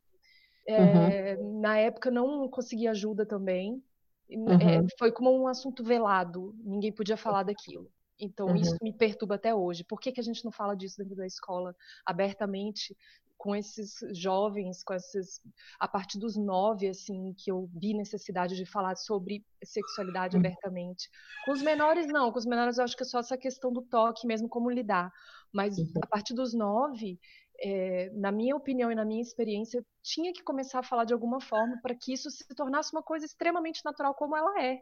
[0.68, 1.62] É, uhum.
[1.62, 3.84] na época não consegui ajuda também,
[4.30, 4.88] é, uhum.
[5.00, 7.90] foi como um assunto velado, ninguém podia falar daquilo.
[8.20, 8.56] Então, uhum.
[8.56, 9.84] isso me perturba até hoje.
[9.84, 11.76] Por que, que a gente não fala disso dentro da escola
[12.06, 12.96] abertamente
[13.38, 15.40] com esses jovens, com esses
[15.80, 20.42] a partir dos nove, assim, que eu vi necessidade de falar sobre sexualidade uhum.
[20.42, 21.10] abertamente.
[21.46, 23.84] Com os menores não, com os menores eu acho que é só essa questão do
[23.84, 25.12] toque mesmo como lidar.
[25.54, 25.88] Mas uhum.
[26.04, 27.20] a partir dos nove,
[27.60, 31.40] é, na minha opinião e na minha experiência, tinha que começar a falar de alguma
[31.40, 34.82] forma para que isso se tornasse uma coisa extremamente natural como ela é.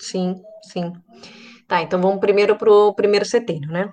[0.00, 0.92] Sim, sim.
[1.70, 3.88] Tá, então vamos primeiro para o primeiro setembro, né?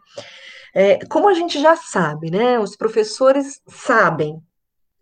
[0.73, 2.57] É, como a gente já sabe, né?
[2.57, 4.41] Os professores sabem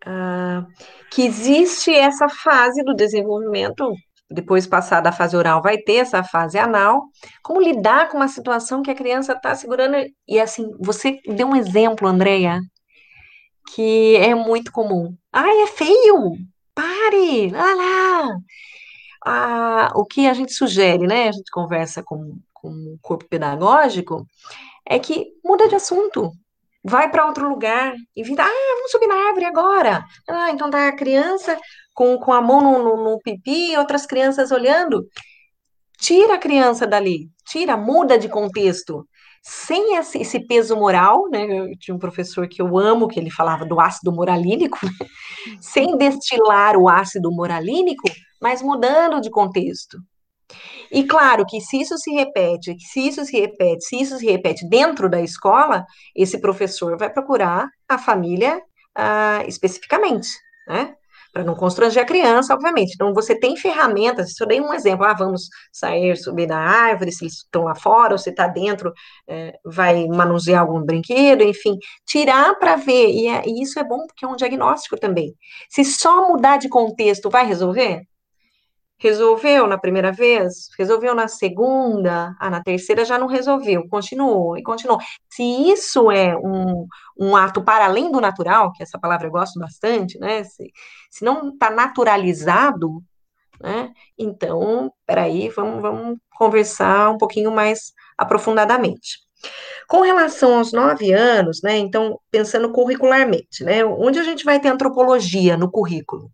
[0.04, 0.66] ah,
[1.10, 3.90] que existe essa fase do desenvolvimento
[4.30, 7.04] depois passar da fase oral, vai ter essa fase anal.
[7.42, 9.96] Como lidar com uma situação que a criança está segurando?
[10.28, 12.60] E assim, você deu um exemplo, Andréia,
[13.74, 15.16] que é muito comum.
[15.32, 16.32] Ai, é feio!
[16.74, 17.50] Pare!
[17.50, 18.36] Lá, lá!
[19.24, 21.28] Ah, o que a gente sugere, né?
[21.28, 24.26] A gente conversa com, com o corpo pedagógico,
[24.88, 26.32] é que muda de assunto
[26.84, 30.04] vai para outro lugar e vira, ah, vamos subir na árvore agora.
[30.28, 31.58] Ah, então tá a criança
[31.92, 35.04] com, com a mão no, no, no pipi e outras crianças olhando.
[35.98, 39.06] Tira a criança dali, tira, muda de contexto.
[39.42, 41.44] Sem esse, esse peso moral, né?
[41.44, 45.06] Eu tinha um professor que eu amo, que ele falava do ácido moralínico, né?
[45.60, 48.08] sem destilar o ácido moralínico,
[48.40, 49.98] mas mudando de contexto.
[50.90, 54.68] E claro que se isso se repete, se isso se repete, se isso se repete
[54.68, 55.84] dentro da escola,
[56.14, 58.60] esse professor vai procurar a família
[58.96, 60.28] ah, especificamente,
[60.66, 60.94] né?
[61.32, 62.94] Para não constranger a criança, obviamente.
[62.94, 67.12] Então, você tem ferramentas, se eu dei um exemplo, ah, vamos sair, subir da árvore,
[67.12, 68.90] se eles estão lá fora, ou se está dentro,
[69.28, 71.76] é, vai manusear algum brinquedo, enfim,
[72.06, 75.34] tirar para ver, e, é, e isso é bom porque é um diagnóstico também.
[75.68, 78.00] Se só mudar de contexto vai resolver?
[78.98, 80.68] Resolveu na primeira vez?
[80.78, 82.34] Resolveu na segunda?
[82.40, 83.86] Ah, na terceira já não resolveu.
[83.88, 84.98] Continuou e continuou.
[85.28, 86.86] Se isso é um,
[87.18, 90.44] um ato para além do natural, que essa palavra eu gosto bastante, né?
[90.44, 90.72] Se,
[91.10, 93.02] se não está naturalizado,
[93.60, 93.92] né?
[94.18, 99.18] Então, peraí, vamos, vamos conversar um pouquinho mais aprofundadamente.
[99.88, 101.76] Com relação aos nove anos, né?
[101.76, 103.84] Então, pensando curricularmente, né?
[103.84, 106.30] Onde a gente vai ter antropologia no currículo?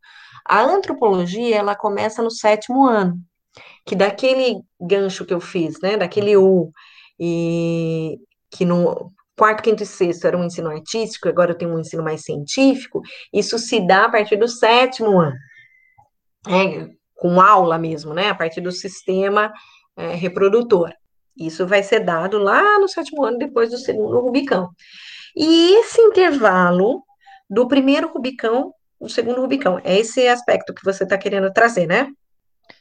[0.53, 3.19] A antropologia, ela começa no sétimo ano,
[3.87, 6.71] que daquele gancho que eu fiz, né, daquele U,
[7.19, 8.19] e
[8.51, 12.05] que no quarto, quinto e sexto era um ensino artístico, agora eu tenho um ensino
[12.05, 13.01] mais científico,
[13.33, 15.35] isso se dá a partir do sétimo ano,
[16.47, 19.51] é, com aula mesmo, né, a partir do sistema
[19.97, 20.93] é, reprodutor.
[21.35, 24.69] Isso vai ser dado lá no sétimo ano, depois do segundo Rubicão.
[25.35, 27.03] E esse intervalo
[27.49, 29.81] do primeiro Rubicão o segundo Rubicão.
[29.83, 32.11] É esse aspecto que você está querendo trazer, né?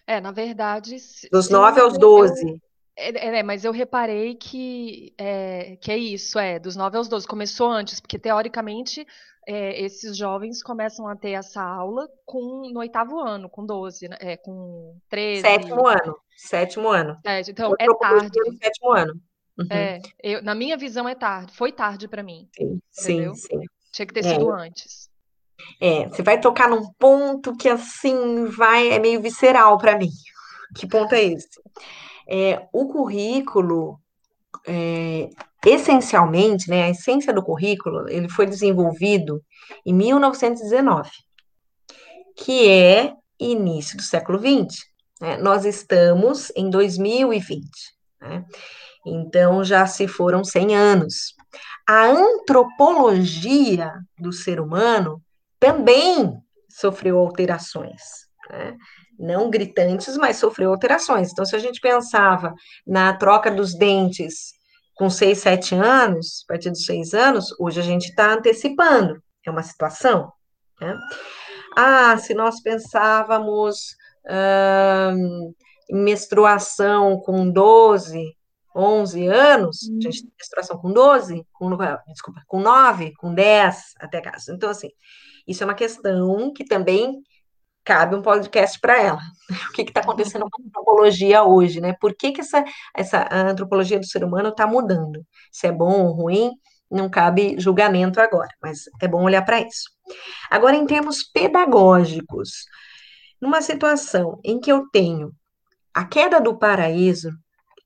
[0.06, 0.96] É, na verdade.
[1.32, 2.62] Dos 9 aos 12.
[2.96, 7.08] É, é, é, mas eu reparei que é, que é isso, é, dos 9 aos
[7.08, 7.28] 12.
[7.28, 9.06] Começou antes, porque teoricamente
[9.48, 14.18] é, esses jovens começam a ter essa aula com, no oitavo ano, com 12, né,
[14.20, 15.42] é, com 13.
[15.42, 16.18] Sétimo ano.
[16.38, 17.18] Sétimo ano.
[17.26, 18.40] É, então, é tarde.
[18.62, 19.14] sétimo ano.
[19.58, 19.68] Uhum.
[19.70, 21.54] É, eu, na minha visão é tarde.
[21.56, 22.48] Foi tarde para mim.
[22.56, 23.62] Sim, sim, sim,
[23.92, 25.11] Tinha que ter sido antes.
[25.80, 30.12] É, você vai tocar num ponto que assim vai é meio visceral para mim.
[30.74, 31.62] Que ponto é esse?
[32.26, 34.00] É, o currículo,
[34.66, 35.30] é,
[35.66, 39.44] essencialmente, né, a essência do currículo, ele foi desenvolvido
[39.86, 41.10] em 1919,
[42.38, 44.78] que é início do século XX.
[45.20, 45.38] Né?
[45.38, 47.68] Nós estamos em 2020,
[48.22, 48.46] né?
[49.06, 51.36] então já se foram 100 anos.
[51.88, 55.22] A antropologia do ser humano
[55.62, 58.02] também sofreu alterações,
[58.50, 58.76] né?
[59.20, 61.32] não gritantes, mas sofreu alterações.
[61.32, 62.56] Então, se a gente pensava
[62.86, 64.54] na troca dos dentes
[64.96, 69.52] com seis, sete anos, a partir dos seis anos, hoje a gente está antecipando, é
[69.52, 70.34] uma situação.
[70.82, 70.98] Né?
[71.78, 73.96] Ah, se nós pensávamos
[75.16, 75.54] hum,
[75.92, 78.36] menstruação com 12,
[78.76, 80.00] 11 anos, hum.
[80.00, 84.52] a gente tem menstruação com 12, com, desculpa, com 9, com 10 até caso.
[84.52, 84.90] Então, assim,
[85.48, 87.22] isso é uma questão que também
[87.84, 89.20] cabe um podcast para ela.
[89.70, 91.94] O que está acontecendo com a antropologia hoje, né?
[92.00, 92.64] Por que, que essa,
[92.96, 95.26] essa antropologia do ser humano está mudando?
[95.52, 96.52] Se é bom ou ruim,
[96.90, 99.90] não cabe julgamento agora, mas é bom olhar para isso.
[100.50, 102.66] Agora, em termos pedagógicos,
[103.42, 105.34] numa situação em que eu tenho
[105.94, 107.30] a queda do paraíso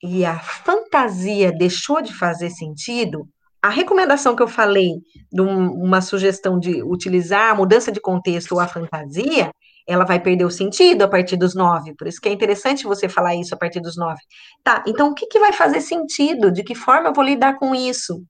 [0.03, 3.27] e a fantasia deixou de fazer sentido,
[3.65, 4.91] a recomendação que eu falei,
[5.31, 9.49] de um, uma sugestão de utilizar a mudança de contexto ou a fantasia,
[9.87, 11.95] ela vai perder o sentido a partir dos nove.
[11.95, 14.19] Por isso que é interessante você falar isso a partir dos nove.
[14.63, 16.51] Tá, então o que, que vai fazer sentido?
[16.51, 18.23] De que forma eu vou lidar com isso?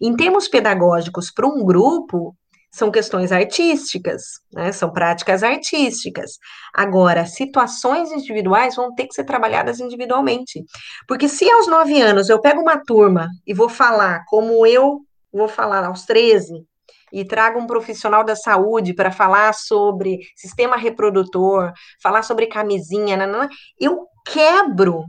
[0.00, 2.34] Em termos pedagógicos, para um grupo,
[2.70, 4.70] são questões artísticas, né?
[4.72, 6.38] São práticas artísticas.
[6.72, 10.64] Agora, situações individuais vão ter que ser trabalhadas individualmente.
[11.08, 15.00] Porque se aos nove anos eu pego uma turma e vou falar como eu
[15.32, 16.64] vou falar aos 13,
[17.12, 23.48] e trago um profissional da saúde para falar sobre sistema reprodutor, falar sobre camisinha, nanana,
[23.78, 25.04] eu quebro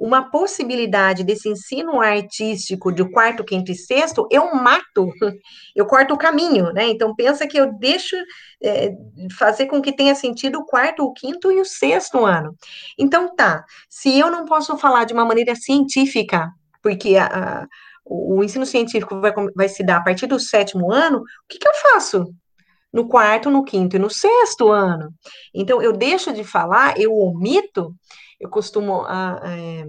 [0.00, 5.12] uma possibilidade desse ensino artístico de quarto, quinto e sexto, eu mato,
[5.76, 6.88] eu corto o caminho, né?
[6.88, 8.16] Então, pensa que eu deixo
[8.62, 8.92] é,
[9.38, 12.56] fazer com que tenha sentido o quarto, o quinto e o sexto ano.
[12.98, 16.50] Então, tá, se eu não posso falar de uma maneira científica,
[16.82, 17.66] porque a, a,
[18.02, 21.68] o, ensino científico vai, vai se dar a partir do sétimo ano, o que, que
[21.68, 22.34] eu faço?
[22.92, 25.14] no quarto, no quinto e no sexto ano.
[25.54, 27.94] Então, eu deixo de falar, eu omito,
[28.40, 29.84] eu costumo ah, é,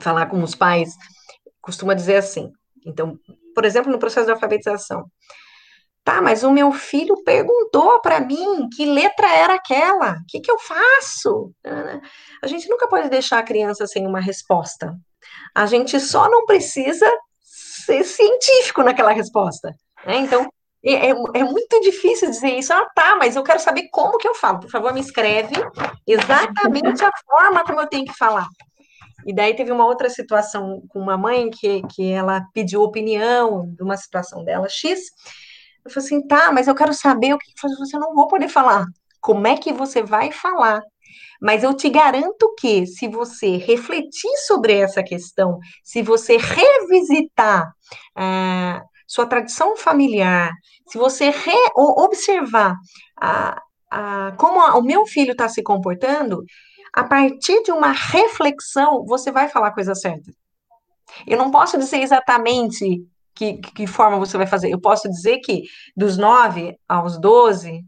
[0.00, 0.94] falar com os pais,
[1.60, 2.50] costuma dizer assim.
[2.84, 3.16] Então,
[3.54, 5.04] por exemplo, no processo de alfabetização.
[6.04, 10.50] Tá, mas o meu filho perguntou para mim que letra era aquela, o que, que
[10.50, 11.52] eu faço?
[12.42, 14.96] A gente nunca pode deixar a criança sem uma resposta.
[15.54, 17.06] A gente só não precisa
[17.40, 19.72] ser científico naquela resposta.
[20.04, 20.16] Né?
[20.16, 20.52] Então,
[20.84, 22.72] é, é, muito difícil dizer isso.
[22.72, 24.60] Ah, tá, mas eu quero saber como que eu falo.
[24.60, 25.54] Por favor, me escreve
[26.06, 28.46] exatamente a forma como eu tenho que falar.
[29.24, 33.82] E daí teve uma outra situação com uma mãe que, que ela pediu opinião de
[33.82, 35.00] uma situação dela X.
[35.84, 38.84] Eu falei assim, tá, mas eu quero saber o que você não vou poder falar.
[39.20, 40.82] Como é que você vai falar?
[41.40, 47.72] Mas eu te garanto que, se você refletir sobre essa questão, se você revisitar
[48.16, 50.50] ah, sua tradição familiar,
[50.88, 51.30] se você
[51.76, 52.74] observar
[53.20, 53.60] a,
[53.90, 56.42] a, como a, o meu filho está se comportando,
[56.94, 60.32] a partir de uma reflexão, você vai falar a coisa certa.
[61.26, 63.04] Eu não posso dizer exatamente
[63.34, 64.70] que, que forma você vai fazer.
[64.70, 67.84] Eu posso dizer que dos 9 aos 12,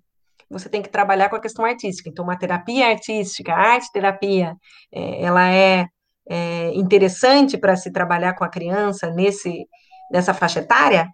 [0.51, 2.11] você tem que trabalhar com a questão artística.
[2.11, 4.55] Então, uma terapia artística, arte terapia,
[4.93, 5.87] é, ela é,
[6.29, 9.67] é interessante para se trabalhar com a criança nesse,
[10.15, 11.09] nessa faixa etária?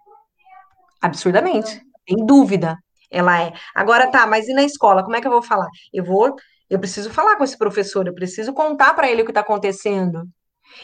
[1.01, 2.77] Absurdamente, sem dúvida.
[3.09, 3.53] Ela é.
[3.73, 5.03] Agora tá, mas e na escola?
[5.03, 5.67] Como é que eu vou falar?
[5.91, 6.35] Eu vou,
[6.69, 10.23] eu preciso falar com esse professor, eu preciso contar para ele o que está acontecendo.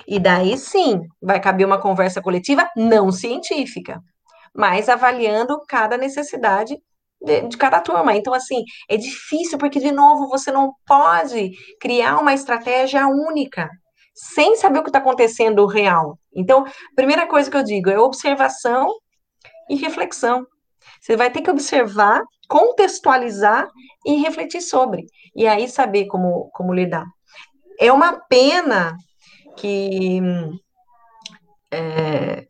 [0.08, 4.02] E daí sim, vai caber uma conversa coletiva não científica,
[4.54, 6.76] mas avaliando cada necessidade
[7.22, 8.16] de, de, cada turma.
[8.16, 13.70] Então, assim, é difícil, porque, de novo, você não pode criar uma estratégia única
[14.18, 16.18] sem saber o que está acontecendo real.
[16.36, 16.66] Então,
[16.96, 18.92] primeira coisa que eu digo é observação
[19.70, 20.46] e reflexão.
[21.00, 23.68] Você vai ter que observar, contextualizar
[24.04, 25.06] e refletir sobre.
[25.36, 27.06] E aí saber como, como lidar.
[27.80, 28.98] É uma pena
[29.56, 30.20] que.
[31.70, 32.48] É,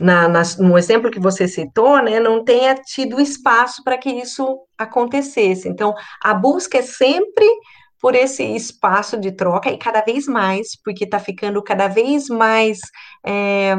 [0.00, 4.60] na, na, no exemplo que você citou, né, não tenha tido espaço para que isso
[4.78, 5.68] acontecesse.
[5.68, 7.46] Então, a busca é sempre
[8.00, 12.78] por esse espaço de troca e cada vez mais, porque está ficando cada vez mais
[13.24, 13.74] é,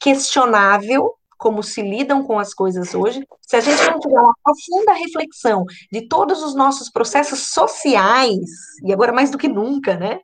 [0.00, 4.94] questionável como se lidam com as coisas hoje, se a gente não tiver uma profunda
[4.94, 8.48] reflexão de todos os nossos processos sociais,
[8.82, 10.20] e agora mais do que nunca, né?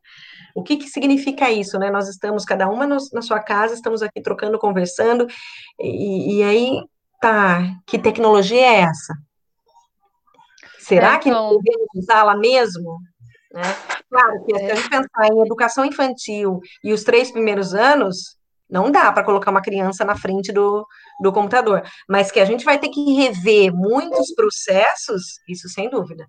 [0.54, 1.90] O que, que significa isso, né?
[1.90, 5.26] Nós estamos, cada uma no, na sua casa, estamos aqui trocando, conversando,
[5.78, 6.82] e, e aí,
[7.20, 9.14] tá, que tecnologia é essa?
[10.90, 11.50] Será é, então...
[11.50, 12.98] que devemos usá-la mesmo?
[13.52, 13.62] Né?
[14.10, 18.36] Claro que se a gente pensar em educação infantil e os três primeiros anos,
[18.68, 20.84] não dá para colocar uma criança na frente do,
[21.22, 21.82] do computador.
[22.08, 26.26] Mas que a gente vai ter que rever muitos processos, isso sem dúvida.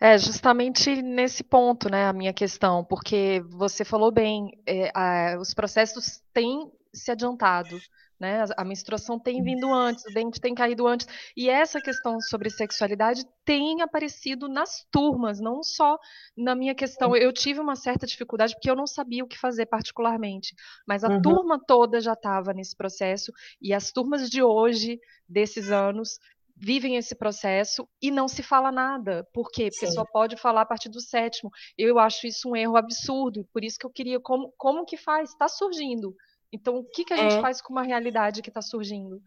[0.00, 5.52] É justamente nesse ponto, né, a minha questão, porque você falou bem, é, a, os
[5.52, 7.76] processos têm se adiantado,
[8.18, 8.44] né?
[8.56, 11.06] A menstruação tem vindo antes, o dente tem caído antes.
[11.36, 15.98] E essa questão sobre sexualidade tem aparecido nas turmas, não só
[16.36, 17.14] na minha questão.
[17.16, 20.54] Eu tive uma certa dificuldade porque eu não sabia o que fazer particularmente,
[20.86, 21.22] mas a uhum.
[21.22, 24.98] turma toda já estava nesse processo e as turmas de hoje,
[25.28, 26.18] desses anos,
[26.60, 29.26] vivem esse processo e não se fala nada.
[29.32, 29.68] Por quê?
[29.70, 29.92] Porque Sim.
[29.92, 31.50] só pode falar a partir do sétimo.
[31.76, 35.30] Eu acho isso um erro absurdo, por isso que eu queria como como que faz?
[35.30, 36.14] Está surgindo.
[36.52, 37.40] Então, o que, que a gente é.
[37.40, 39.20] faz com uma realidade que está surgindo?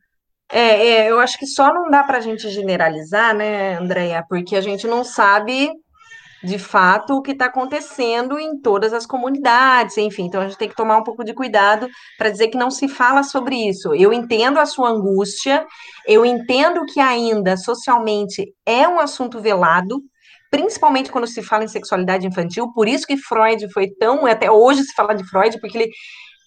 [0.52, 4.26] É, é, eu acho que só não dá para a gente generalizar, né, Andréia?
[4.28, 5.72] Porque a gente não sabe
[6.44, 10.68] de fato o que está acontecendo em todas as comunidades, enfim, então a gente tem
[10.68, 13.94] que tomar um pouco de cuidado para dizer que não se fala sobre isso.
[13.94, 15.66] Eu entendo a sua angústia,
[16.08, 20.02] eu entendo que ainda socialmente é um assunto velado,
[20.50, 24.84] principalmente quando se fala em sexualidade infantil, por isso que Freud foi tão, até hoje
[24.84, 25.92] se fala de Freud, porque ele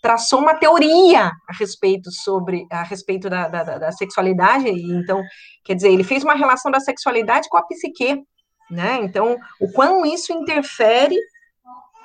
[0.04, 5.22] traçou uma teoria a respeito sobre a respeito da, da, da, sexualidade e então
[5.64, 8.22] quer dizer ele fez uma relação da sexualidade com a psique
[8.70, 8.98] né?
[9.00, 11.16] Então o quão isso interfere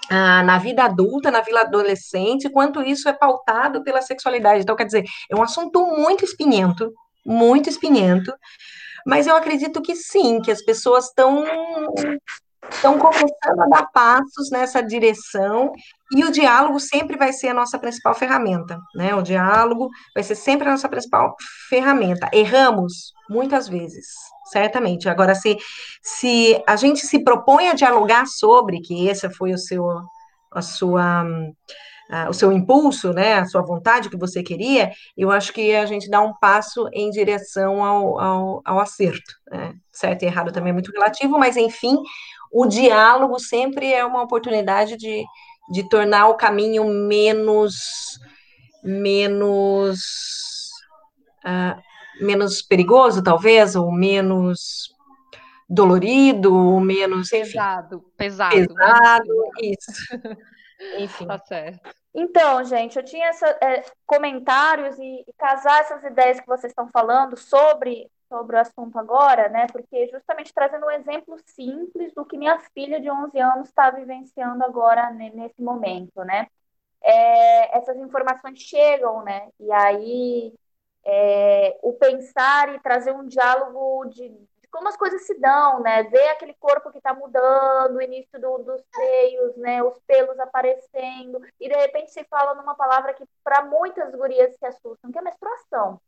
[0.09, 4.61] ah, na vida adulta na vida adolescente quanto isso é pautado pela sexualidade.
[4.61, 6.93] Então quer dizer é um assunto muito espinhento
[7.25, 8.33] muito espinhento
[9.05, 11.43] mas eu acredito que sim que as pessoas estão
[12.71, 15.73] estão começando a dar passos nessa direção
[16.11, 19.13] e o diálogo sempre vai ser a nossa principal ferramenta, né?
[19.13, 21.35] O diálogo vai ser sempre a nossa principal
[21.69, 22.27] ferramenta.
[22.33, 24.07] Erramos muitas vezes,
[24.51, 25.07] certamente.
[25.07, 25.57] Agora, se,
[26.01, 29.85] se a gente se propõe a dialogar sobre, que esse foi o seu,
[30.51, 31.25] a sua,
[32.27, 33.35] o seu impulso, né?
[33.35, 37.11] A sua vontade que você queria, eu acho que a gente dá um passo em
[37.11, 39.31] direção ao, ao, ao acerto.
[39.51, 39.75] Né?
[39.93, 41.97] Certo e errado também é muito relativo, mas enfim,
[42.51, 45.23] o diálogo sempre é uma oportunidade de,
[45.69, 48.19] de tornar o caminho menos
[48.83, 49.99] menos
[51.45, 51.81] uh,
[52.19, 54.93] menos perigoso, talvez, ou menos
[55.69, 59.91] dolorido, ou menos enfim, pesado, pesado, pesado, isso.
[60.97, 61.27] enfim.
[61.27, 61.89] Tá certo.
[62.13, 66.89] Então, gente, eu tinha essa, é, comentários e, e casar essas ideias que vocês estão
[66.89, 69.67] falando sobre sobre o assunto agora, né?
[69.71, 74.63] Porque justamente trazendo um exemplo simples do que minha filha de 11 anos está vivenciando
[74.63, 76.47] agora nesse momento, né?
[77.01, 79.49] É, essas informações chegam, né?
[79.59, 80.53] E aí
[81.05, 86.03] é, o pensar e trazer um diálogo de, de, como as coisas se dão, né?
[86.03, 89.83] Ver aquele corpo que está mudando, o início do, dos seios, né?
[89.83, 94.65] Os pelos aparecendo e de repente se fala numa palavra que para muitas gurias se
[94.65, 95.99] assustam, que é menstruação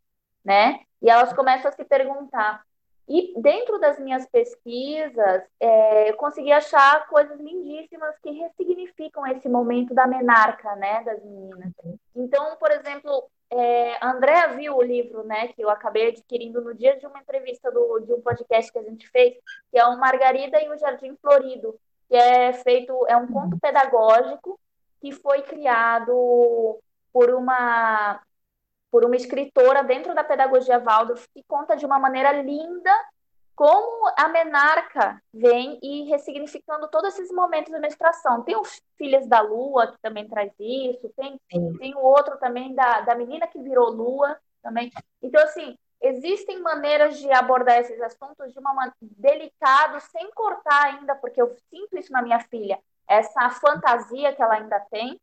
[0.44, 0.80] né?
[1.02, 2.64] E elas começam a se perguntar.
[3.08, 9.94] E dentro das minhas pesquisas, é, eu consegui achar coisas lindíssimas que ressignificam esse momento
[9.94, 11.74] da menarca, né, das meninas.
[12.16, 16.74] Então, por exemplo, é, a Andrea viu o livro, né, que eu acabei adquirindo no
[16.74, 19.36] dia de uma entrevista do, de um podcast que a gente fez,
[19.70, 21.78] que é o Margarida e o Jardim Florido,
[22.08, 24.58] que é feito, é um conto pedagógico
[25.02, 26.80] que foi criado
[27.12, 28.22] por uma
[28.92, 32.92] por uma escritora dentro da pedagogia Waldorf que conta de uma maneira linda
[33.56, 38.42] como a menarca vem e ressignificando todos esses momentos da menstruação.
[38.42, 41.40] Tem os Filhas da Lua, que também traz isso, tem,
[41.78, 44.92] tem o outro também da, da menina que virou lua também.
[45.22, 51.16] Então, assim, existem maneiras de abordar esses assuntos de uma maneira delicado, sem cortar ainda,
[51.16, 55.20] porque eu sinto isso na minha filha, essa fantasia que ela ainda tem,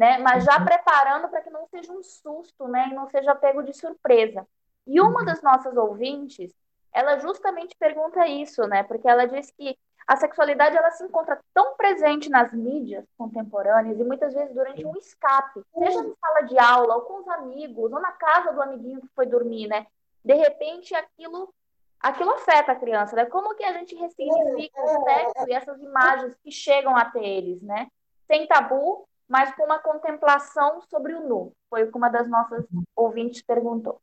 [0.00, 0.16] né?
[0.16, 0.64] Mas já uhum.
[0.64, 2.88] preparando para que não seja um susto, né?
[2.90, 4.48] E não seja pego de surpresa.
[4.86, 5.26] E uma uhum.
[5.26, 6.54] das nossas ouvintes,
[6.90, 8.82] ela justamente pergunta isso, né?
[8.82, 9.76] Porque ela diz que
[10.06, 14.96] a sexualidade ela se encontra tão presente nas mídias contemporâneas e muitas vezes durante um
[14.96, 19.02] escape, seja em sala de aula, ou com os amigos, ou na casa do amiguinho
[19.02, 19.86] que foi dormir, né?
[20.24, 21.52] De repente aquilo
[22.00, 23.26] aquilo afeta a criança, né?
[23.26, 27.86] Como que a gente ressignifica o sexo e essas imagens que chegam até eles, né?
[28.26, 31.52] Sem tabu, mas com uma contemplação sobre o nu.
[31.70, 32.66] Foi o que uma das nossas
[32.96, 34.02] ouvintes perguntou.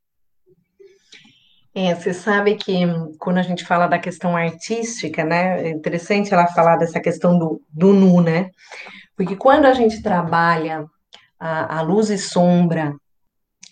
[1.75, 2.79] É, você sabe que
[3.19, 7.61] quando a gente fala da questão artística, né, é interessante ela falar dessa questão do,
[7.69, 8.51] do nu, né?
[9.17, 10.85] Porque quando a gente trabalha
[11.37, 12.95] a, a luz e sombra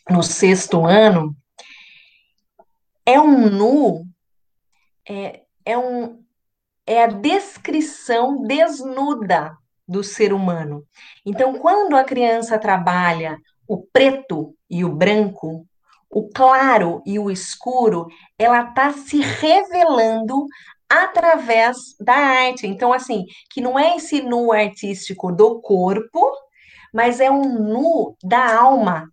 [0.09, 1.33] no sexto ano,
[3.05, 4.05] é um nu,
[5.07, 6.21] é, é, um,
[6.85, 10.83] é a descrição desnuda do ser humano.
[11.25, 15.65] Então, quando a criança trabalha o preto e o branco,
[16.09, 18.07] o claro e o escuro,
[18.37, 20.45] ela está se revelando
[20.89, 22.67] através da arte.
[22.67, 26.31] Então, assim, que não é esse nu artístico do corpo,
[26.93, 29.11] mas é um nu da alma.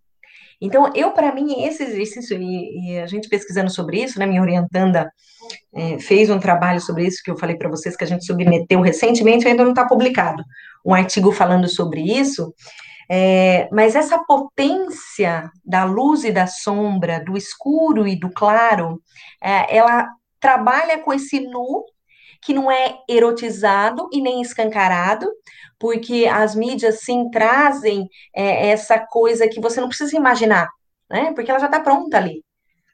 [0.65, 4.41] Então, eu, para mim, esse exercício, e, e, a gente pesquisando sobre isso, né, minha
[4.41, 5.11] orientanda
[5.75, 8.79] é, fez um trabalho sobre isso, que eu falei para vocês que a gente submeteu
[8.79, 10.41] recentemente, ainda não está publicado,
[10.85, 12.53] um artigo falando sobre isso,
[13.11, 19.01] é, mas essa potência da luz e da sombra, do escuro e do claro,
[19.43, 20.07] é, ela
[20.39, 21.83] trabalha com esse nu
[22.41, 25.29] que não é erotizado e nem escancarado,
[25.83, 30.69] porque as mídias sim trazem é, essa coisa que você não precisa imaginar,
[31.11, 31.33] né?
[31.33, 32.41] Porque ela já está pronta ali.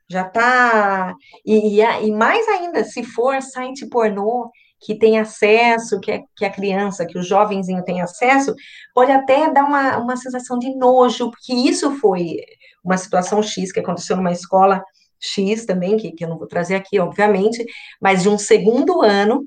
[0.09, 1.13] Já está.
[1.45, 4.49] E, e, e, mais ainda, se for site pornô
[4.81, 8.55] que tem acesso, que, é, que a criança, que o jovenzinho tem acesso,
[8.91, 12.37] pode até dar uma, uma sensação de nojo, porque isso foi
[12.83, 14.83] uma situação X que aconteceu numa escola
[15.19, 17.63] X também, que, que eu não vou trazer aqui, obviamente,
[18.01, 19.45] mas de um segundo ano,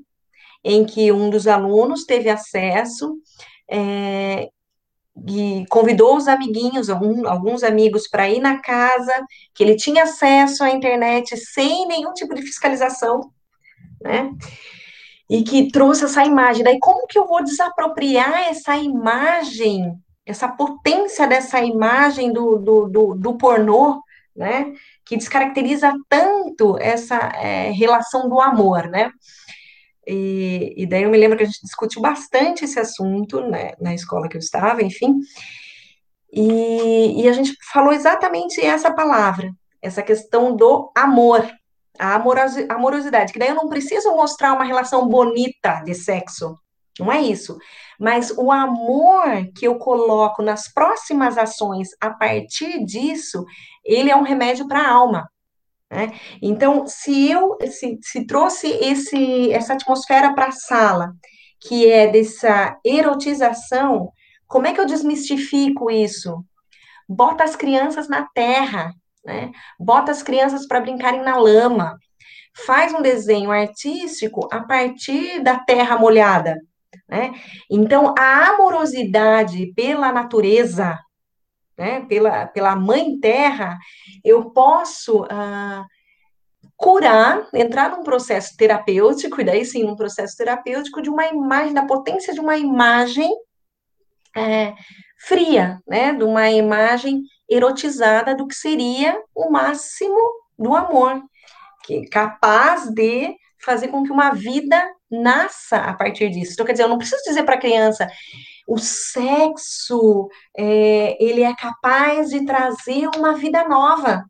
[0.63, 3.17] em que um dos alunos teve acesso
[3.69, 4.49] é,
[5.27, 9.13] e convidou os amiguinhos, algum, alguns amigos, para ir na casa,
[9.53, 13.29] que ele tinha acesso à internet sem nenhum tipo de fiscalização,
[14.01, 14.31] né?
[15.29, 16.63] E que trouxe essa imagem.
[16.63, 19.93] Daí, como que eu vou desapropriar essa imagem,
[20.25, 24.01] essa potência dessa imagem do, do, do, do pornô,
[24.35, 24.73] né?
[25.05, 29.11] Que descaracteriza tanto essa é, relação do amor, né?
[30.05, 33.93] E, e, daí eu me lembro que a gente discutiu bastante esse assunto né, na
[33.93, 35.19] escola que eu estava, enfim.
[36.31, 39.49] E, e a gente falou exatamente essa palavra,
[39.81, 41.47] essa questão do amor,
[41.99, 42.15] a
[42.69, 46.57] amorosidade, que daí eu não preciso mostrar uma relação bonita de sexo,
[46.99, 47.57] não é isso.
[47.99, 49.23] Mas o amor
[49.55, 53.45] que eu coloco nas próximas ações a partir disso,
[53.83, 55.29] ele é um remédio para a alma.
[55.93, 56.11] Né?
[56.41, 61.13] Então, se eu se, se trouxe esse, essa atmosfera para a sala,
[61.61, 64.11] que é dessa erotização,
[64.47, 66.43] como é que eu desmistifico isso?
[67.07, 68.91] Bota as crianças na terra,
[69.23, 69.51] né?
[69.79, 71.99] Bota as crianças para brincarem na lama.
[72.65, 76.59] Faz um desenho artístico a partir da terra molhada,
[77.07, 77.33] né?
[77.69, 80.97] Então, a amorosidade pela natureza,
[81.77, 83.77] né, pela, pela mãe terra,
[84.23, 85.85] eu posso ah,
[86.75, 91.85] curar, entrar num processo terapêutico, e daí sim, num processo terapêutico de uma imagem, da
[91.85, 93.31] potência de uma imagem
[94.35, 94.73] é,
[95.19, 100.19] fria, né, de uma imagem erotizada do que seria o máximo
[100.57, 101.21] do amor,
[101.83, 106.53] que capaz de fazer com que uma vida nasça a partir disso.
[106.53, 108.07] Então, quer dizer, eu não preciso dizer para a criança,
[108.67, 114.25] o sexo, é, ele é capaz de trazer uma vida nova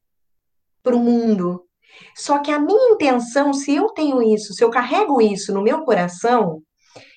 [0.81, 1.65] para o mundo.
[2.15, 5.83] Só que a minha intenção, se eu tenho isso, se eu carrego isso no meu
[5.83, 6.61] coração,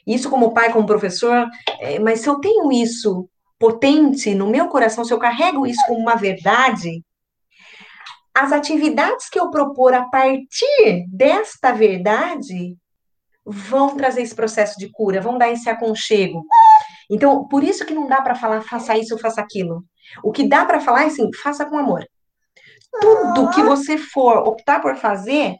[0.06, 1.46] isso como pai, como professor,
[1.80, 5.98] é, mas se eu tenho isso potente no meu coração, se eu carrego isso como
[5.98, 7.02] uma verdade,
[8.34, 12.76] as atividades que eu propor a partir desta verdade
[13.44, 16.44] vão trazer esse processo de cura, vão dar esse aconchego.
[17.10, 19.84] Então, por isso que não dá para falar faça isso ou faça aquilo.
[20.22, 22.06] O que dá para falar é assim, faça com amor.
[23.00, 25.56] Tudo que você for optar por fazer,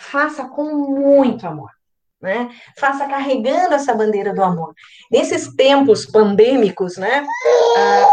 [0.00, 1.70] faça com muito amor.
[2.20, 2.50] Né?
[2.76, 4.74] Faça carregando essa bandeira do amor.
[5.10, 7.24] Nesses tempos pandêmicos, né?
[7.76, 8.12] Ah,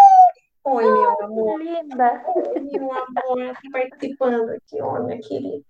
[0.65, 1.59] Oi, meu amor.
[1.59, 2.23] Linda.
[2.27, 5.65] Oi, meu amor, participando aqui, ó, minha querida.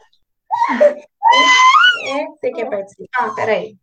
[2.07, 3.33] É, você quer participar?
[3.33, 3.75] Peraí.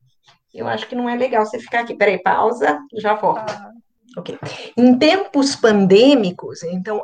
[0.55, 1.94] Eu acho que não é legal você ficar aqui.
[1.94, 3.50] Peraí, pausa, já volto.
[3.50, 3.70] Ah.
[4.16, 4.38] Ok.
[4.76, 7.03] Em tempos pandêmicos, então,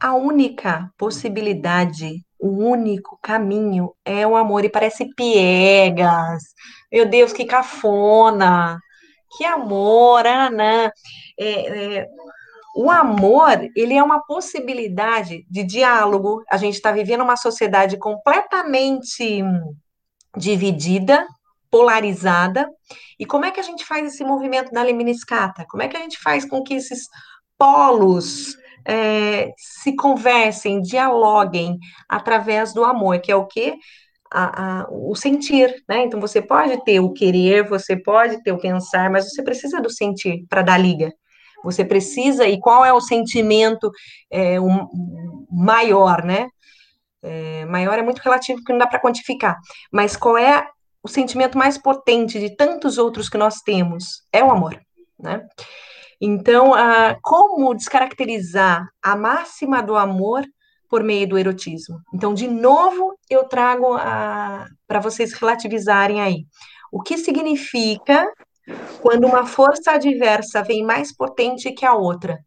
[0.00, 4.64] a única possibilidade, o único caminho é o amor.
[4.64, 6.42] E parece piegas.
[6.90, 8.80] Meu Deus, que cafona.
[9.36, 10.92] Que amor, Ana.
[11.38, 12.08] É, é,
[12.74, 16.42] o amor, ele é uma possibilidade de diálogo.
[16.50, 19.42] A gente está vivendo uma sociedade completamente
[20.36, 21.26] dividida,
[21.76, 22.66] polarizada.
[23.18, 25.66] E como é que a gente faz esse movimento da Lemniscata?
[25.68, 27.02] Como é que a gente faz com que esses
[27.58, 28.56] polos
[28.86, 33.46] é, se conversem, dialoguem através do amor, que é o
[34.32, 36.04] a, o sentir, né?
[36.04, 39.90] Então você pode ter o querer, você pode ter o pensar, mas você precisa do
[39.90, 41.12] sentir para dar liga.
[41.62, 43.90] Você precisa, e qual é o sentimento
[44.30, 44.56] é,
[45.50, 46.48] maior, né?
[47.22, 49.56] É, maior é muito relativo, porque não dá para quantificar.
[49.92, 50.66] Mas qual é
[51.06, 54.24] o sentimento mais potente de tantos outros que nós temos?
[54.32, 54.78] É o amor,
[55.18, 55.46] né?
[56.20, 60.44] Então, ah, como descaracterizar a máxima do amor
[60.88, 62.00] por meio do erotismo?
[62.12, 63.96] Então, de novo, eu trago
[64.86, 66.44] para vocês relativizarem aí.
[66.90, 68.26] O que significa
[69.00, 72.40] quando uma força adversa vem mais potente que a outra.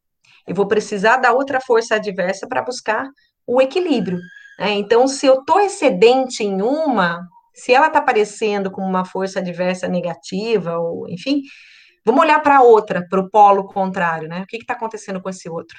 [0.45, 3.07] Eu vou precisar da outra força adversa para buscar
[3.47, 4.19] o equilíbrio.
[4.59, 4.71] Né?
[4.71, 7.25] Então, se eu estou excedente em uma,
[7.59, 11.41] se ela está aparecendo como uma força adversa negativa, ou enfim,
[12.05, 14.41] vamos olhar para outra, para o polo contrário, né?
[14.41, 15.77] O que está acontecendo com esse outro?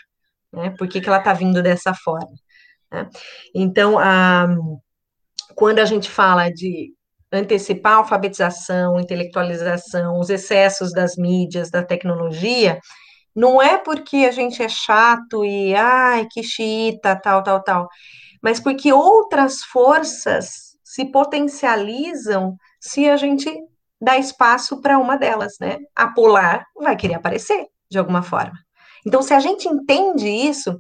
[0.53, 0.71] Né?
[0.77, 2.35] Por que, que ela está vindo dessa forma?
[2.93, 3.09] Né?
[3.55, 4.47] Então, a,
[5.55, 6.93] quando a gente fala de
[7.33, 12.79] antecipar a alfabetização, intelectualização, os excessos das mídias, da tecnologia,
[13.35, 17.89] não é porque a gente é chato e, ai, que chita, tal, tal, tal,
[18.43, 23.49] mas porque outras forças se potencializam se a gente
[24.03, 25.79] dá espaço para uma delas, né?
[25.95, 28.59] A polar vai querer aparecer de alguma forma.
[29.07, 30.77] Então, se a gente entende isso,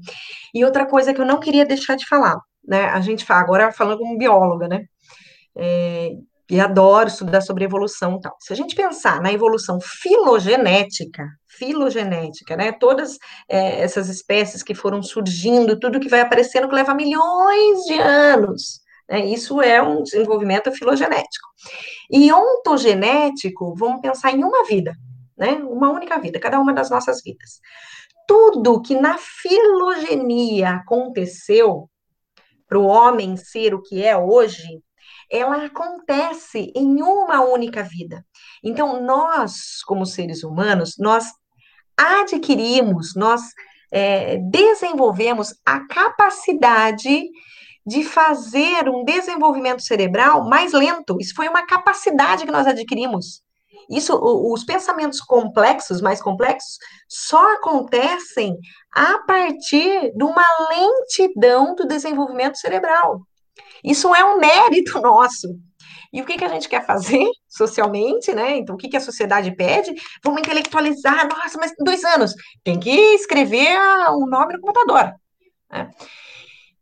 [0.53, 2.87] e outra coisa que eu não queria deixar de falar, né?
[2.87, 4.85] A gente fala, agora falando como bióloga, né?
[5.57, 6.11] É,
[6.51, 8.37] e adoro estudar sobre evolução e tal.
[8.41, 12.73] Se a gente pensar na evolução filogenética, filogenética, né?
[12.73, 13.17] Todas
[13.49, 18.81] é, essas espécies que foram surgindo, tudo que vai aparecendo que leva milhões de anos.
[19.11, 19.27] Né?
[19.27, 21.49] Isso é um desenvolvimento filogenético.
[22.09, 24.95] E ontogenético, vamos pensar em uma vida,
[25.37, 25.55] né?
[25.55, 27.61] Uma única vida, cada uma das nossas vidas.
[28.27, 31.91] Tudo que na filogenia aconteceu
[32.69, 34.81] para o homem ser o que é hoje,
[35.29, 38.25] ela acontece em uma única vida.
[38.63, 41.33] Então, nós, como seres humanos, nós
[41.97, 43.43] adquirimos, nós
[43.93, 47.29] é, desenvolvemos a capacidade
[47.87, 51.17] de fazer um desenvolvimento cerebral mais lento.
[51.21, 53.43] Isso foi uma capacidade que nós adquirimos.
[53.89, 56.79] Isso, os pensamentos complexos, mais complexos,
[57.09, 58.57] só acontecem
[58.95, 63.23] a partir de uma lentidão do desenvolvimento cerebral.
[63.83, 65.49] Isso é um mérito nosso.
[66.13, 68.57] E o que, que a gente quer fazer socialmente, né?
[68.57, 69.95] Então, o que, que a sociedade pede?
[70.25, 71.29] Vamos intelectualizar.
[71.29, 72.33] Nossa, mas dois anos.
[72.63, 73.77] Tem que escrever
[74.11, 75.15] o um nome no computador.
[75.71, 75.91] Né?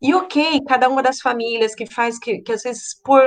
[0.00, 3.20] E ok, cada uma das famílias que faz, que, que às vezes por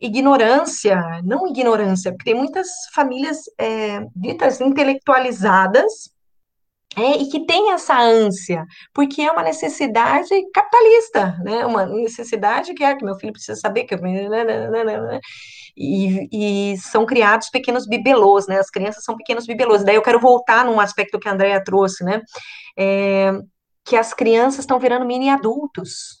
[0.00, 6.10] ignorância, não ignorância, porque tem muitas famílias é, ditas intelectualizadas
[6.96, 8.64] é, e que tem essa ânsia,
[8.94, 11.66] porque é uma necessidade capitalista, né?
[11.66, 14.00] Uma necessidade que é que meu filho precisa saber que eu...
[15.76, 18.58] E, e, são criados pequenos bibelôs, né?
[18.58, 19.84] As crianças são pequenos bibelôs.
[19.84, 22.22] Daí eu quero voltar num aspecto que a Andrea trouxe, né?
[22.78, 23.30] É,
[23.86, 26.20] que as crianças estão virando mini adultos.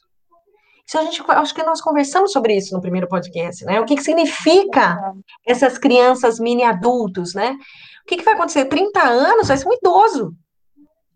[0.86, 3.80] Isso a gente, acho que nós conversamos sobre isso no primeiro podcast, né?
[3.80, 4.96] O que, que significa
[5.44, 7.58] essas crianças mini adultos, né?
[8.02, 8.66] O que, que vai acontecer?
[8.66, 10.32] 30 anos vai ser um idoso,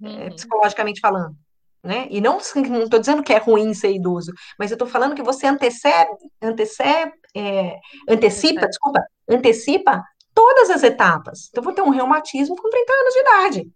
[0.02, 0.30] é, uhum.
[0.34, 1.36] psicologicamente falando.
[1.82, 2.08] Né?
[2.10, 5.46] E não estou dizendo que é ruim ser idoso, mas eu estou falando que você
[5.46, 6.10] antecede,
[6.42, 7.78] antecede, é,
[8.08, 11.48] antecipa, desculpa, antecipa todas as etapas.
[11.48, 13.70] Então, eu vou ter um reumatismo com 30 anos de idade,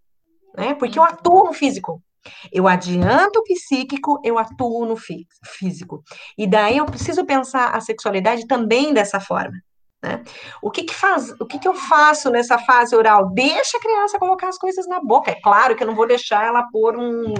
[0.57, 0.73] né?
[0.75, 1.09] Porque eu uhum.
[1.09, 2.03] atuo no físico.
[2.51, 4.95] Eu adianto o psíquico, eu atuo no
[5.43, 6.03] físico.
[6.37, 9.57] E daí eu preciso pensar a sexualidade também dessa forma.
[10.03, 10.23] Né?
[10.61, 13.31] O que que faz, o que que eu faço nessa fase oral?
[13.33, 15.31] Deixa a criança colocar as coisas na boca.
[15.31, 17.33] É claro que eu não vou deixar ela pôr um,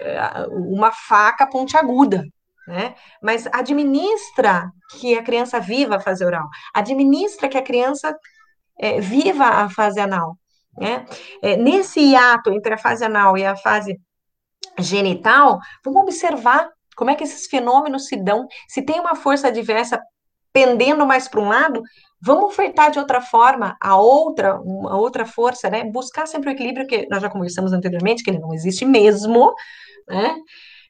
[0.00, 2.22] eh, uma faca pontiaguda,
[2.66, 2.94] né?
[3.22, 6.48] Mas administra que a criança viva a fase oral.
[6.74, 8.14] Administra que a criança
[8.78, 10.36] é, viva a fase anal.
[10.78, 11.06] Né?
[11.42, 13.98] É, nesse hiato entre a fase anal e a fase
[14.78, 18.46] genital, vamos observar como é que esses fenômenos se dão.
[18.68, 20.00] Se tem uma força adversa
[20.52, 21.82] pendendo mais para um lado,
[22.20, 25.84] vamos ofertar de outra forma a outra, uma outra força, né?
[25.84, 29.54] Buscar sempre o equilíbrio que nós já conversamos anteriormente, que ele não existe mesmo,
[30.08, 30.34] né?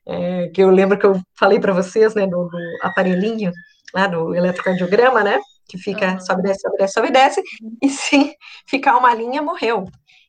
[0.06, 3.50] É, que eu lembro que eu falei para vocês, né, do, do, aparelhinho
[3.92, 5.40] lá do eletrocardiograma, né?
[5.68, 6.20] Que fica uhum.
[6.20, 7.42] sobe, desce, sobe, desce, sobe, desce,
[7.82, 8.36] e se
[8.68, 9.84] ficar uma linha, morreu.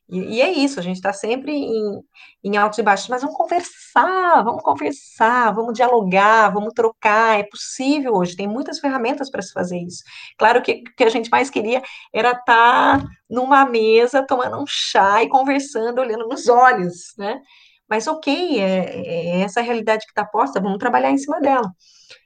[0.08, 2.02] E, e, é isso, a gente está sempre em,
[2.42, 7.38] em altos e baixos, mas vamos conversar, vamos conversar, vamos dialogar, vamos trocar.
[7.38, 10.02] É possível hoje, tem muitas ferramentas para se fazer isso.
[10.38, 11.82] Claro que o que a gente mais queria
[12.12, 17.40] era estar tá numa mesa, tomando um chá e conversando, olhando nos olhos, né?
[17.88, 21.70] Mas ok, é, é essa realidade que está posta, vamos trabalhar em cima dela.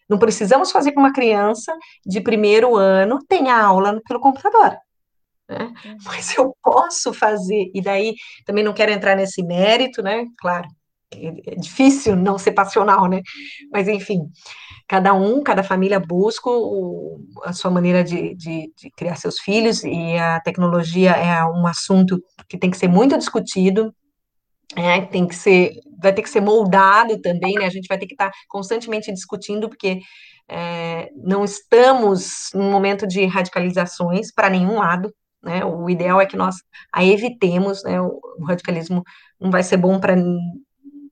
[0.09, 1.77] Não precisamos fazer com uma criança
[2.07, 4.79] de primeiro ano tenha aula pelo computador
[5.53, 5.73] né?
[5.85, 5.97] Uhum.
[6.05, 10.25] Mas eu posso fazer, e daí também não quero entrar nesse mérito, né?
[10.39, 10.69] Claro,
[11.15, 13.21] é difícil não ser passional, né?
[13.71, 14.21] Mas enfim,
[14.89, 19.85] cada um, cada família busca o, a sua maneira de, de, de, criar seus filhos,
[19.85, 23.95] e a tecnologia é um assunto que tem que ser muito discutido,
[24.75, 27.67] é, tem que ser, vai ter que ser moldado também, né?
[27.67, 30.01] A gente vai ter que estar constantemente discutindo, porque
[30.49, 35.13] é, não estamos num momento de radicalizações para nenhum lado,
[35.43, 35.65] né?
[35.65, 36.57] O ideal é que nós
[36.93, 38.01] a evitemos, né?
[38.01, 39.03] O, o radicalismo
[39.41, 40.15] não vai ser bom para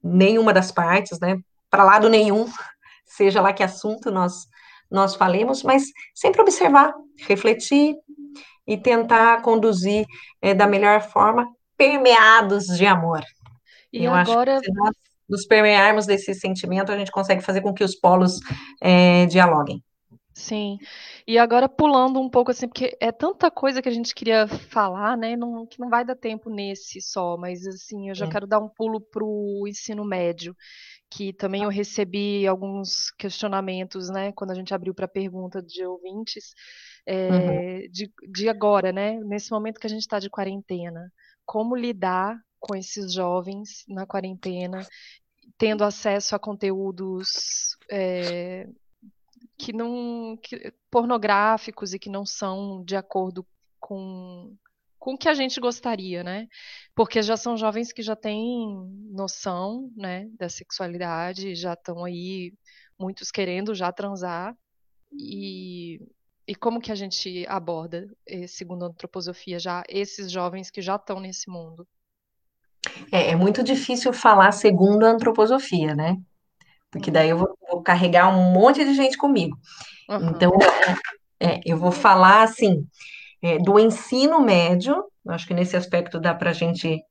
[0.03, 1.37] nenhuma das partes, né?
[1.69, 2.47] Para lado nenhum,
[3.05, 4.49] seja lá que assunto nós
[4.91, 7.95] nós falemos, mas sempre observar, refletir
[8.67, 10.05] e tentar conduzir
[10.43, 13.23] é, da melhor forma, permeados de amor.
[13.93, 14.95] E Eu agora acho que se nós
[15.29, 18.41] nos permearmos desse sentimento, a gente consegue fazer com que os polos
[18.81, 19.83] é, dialoguem.
[20.41, 20.79] Sim.
[21.27, 25.17] E agora pulando um pouco assim, porque é tanta coisa que a gente queria falar,
[25.17, 25.37] né?
[25.37, 28.31] Não, que não vai dar tempo nesse só, mas assim, eu já é.
[28.31, 30.57] quero dar um pulo para o ensino médio,
[31.11, 34.33] que também eu recebi alguns questionamentos, né?
[34.33, 36.55] Quando a gente abriu para pergunta de ouvintes,
[37.07, 37.91] é, uhum.
[37.91, 39.21] de, de agora, né?
[39.25, 41.13] Nesse momento que a gente está de quarentena,
[41.45, 44.87] como lidar com esses jovens na quarentena,
[45.59, 48.67] tendo acesso a conteúdos é,
[49.61, 53.47] que não que, pornográficos e que não são de acordo
[53.79, 54.57] com
[54.99, 56.47] com o que a gente gostaria, né?
[56.95, 58.69] Porque já são jovens que já têm
[59.11, 62.53] noção, né, da sexualidade, já estão aí
[62.99, 64.55] muitos querendo já transar
[65.13, 66.01] e
[66.47, 68.09] e como que a gente aborda,
[68.49, 71.87] segundo a antroposofia, já esses jovens que já estão nesse mundo?
[73.13, 76.21] É, é muito difícil falar segundo a antroposofia, né?
[76.91, 79.57] Porque daí eu vou, vou carregar um monte de gente comigo.
[80.09, 80.31] Uhum.
[80.31, 80.51] Então,
[81.39, 82.87] é, eu vou falar assim
[83.43, 85.05] é, do ensino médio.
[85.29, 87.03] Acho que nesse aspecto dá para a gente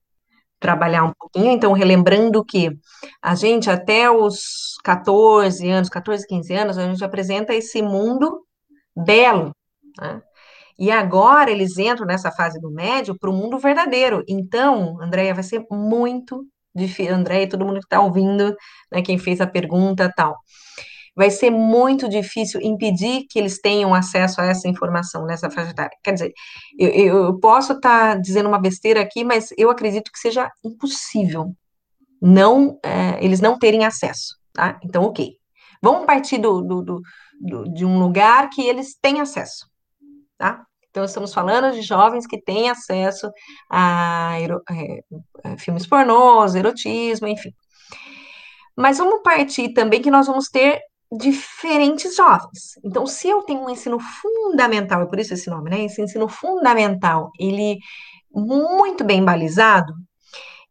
[0.60, 1.52] trabalhar um pouquinho.
[1.52, 2.78] Então, relembrando que
[3.22, 8.46] a gente, até os 14 anos, 14, 15 anos, a gente apresenta esse mundo
[8.96, 9.56] belo.
[10.00, 10.22] Né?
[10.78, 14.24] E agora eles entram nessa fase do médio para o mundo verdadeiro.
[14.28, 17.14] Então, Andréia, vai ser muito difícil.
[17.14, 18.56] Andréia e todo mundo que está ouvindo,
[18.92, 20.38] né, quem fez a pergunta tal
[21.20, 25.92] vai ser muito difícil impedir que eles tenham acesso a essa informação nessa faixa etária.
[26.02, 26.34] Quer dizer,
[26.78, 31.54] eu, eu posso estar tá dizendo uma besteira aqui, mas eu acredito que seja impossível
[32.22, 34.80] não é, eles não terem acesso, tá?
[34.82, 35.34] Então, ok.
[35.82, 37.02] Vamos partir do, do, do,
[37.42, 39.70] do, de um lugar que eles têm acesso,
[40.38, 40.66] tá?
[40.90, 43.30] Então, estamos falando de jovens que têm acesso
[43.70, 47.52] a, a, a filmes pornôs, erotismo, enfim.
[48.76, 50.82] Mas vamos partir também que nós vamos ter
[51.12, 52.76] diferentes jovens.
[52.84, 55.84] Então, se eu tenho um ensino fundamental, é por isso esse nome, né?
[55.84, 57.78] Esse ensino fundamental, ele
[58.32, 59.94] muito bem balizado,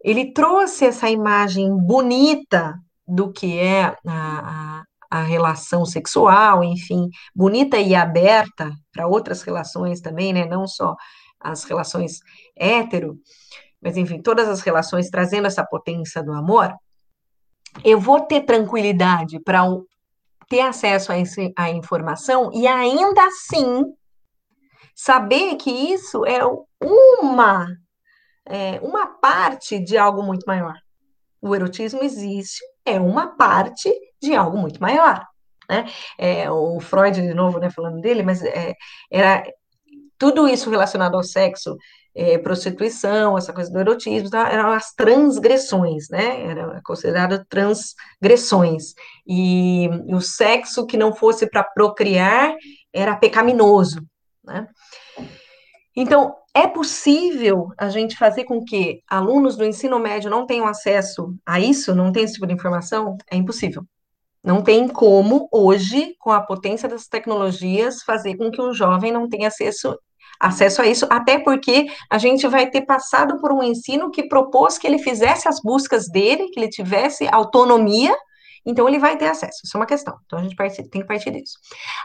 [0.02, 2.74] ele trouxe essa imagem bonita
[3.06, 10.32] do que é a, a relação sexual, enfim, bonita e aberta para outras relações também,
[10.32, 10.44] né?
[10.44, 10.94] Não só
[11.40, 12.20] as relações
[12.56, 13.18] hétero,
[13.80, 16.74] mas enfim, todas as relações trazendo essa potência do amor.
[17.84, 19.62] Eu vou ter tranquilidade para
[20.48, 23.84] ter acesso a, esse, a informação e ainda assim
[24.94, 26.40] saber que isso é
[26.82, 27.68] uma,
[28.46, 30.74] é uma parte de algo muito maior.
[31.40, 35.26] O erotismo existe, é uma parte de algo muito maior.
[35.68, 35.86] Né?
[36.18, 38.74] É, o Freud, de novo, né, falando dele, mas é,
[39.10, 39.44] era
[40.18, 41.76] tudo isso relacionado ao sexo
[42.14, 44.50] é, prostituição, essa coisa do erotismo, tá?
[44.50, 46.46] eram as transgressões, né?
[46.46, 48.94] Era considerado transgressões.
[49.24, 52.56] E o sexo que não fosse para procriar
[52.92, 54.00] era pecaminoso,
[54.44, 54.66] né?
[55.94, 61.34] Então, é possível a gente fazer com que alunos do ensino médio não tenham acesso
[61.46, 63.16] a isso, não tenham esse tipo de informação?
[63.30, 63.84] É impossível.
[64.42, 69.28] Não tem como, hoje, com a potência das tecnologias, fazer com que um jovem não
[69.28, 69.96] tenha acesso
[70.40, 74.78] acesso a isso, até porque a gente vai ter passado por um ensino que propôs
[74.78, 78.16] que ele fizesse as buscas dele, que ele tivesse autonomia,
[78.64, 79.62] então ele vai ter acesso.
[79.64, 80.16] Isso é uma questão.
[80.26, 80.54] Então a gente
[80.90, 81.54] tem que partir disso.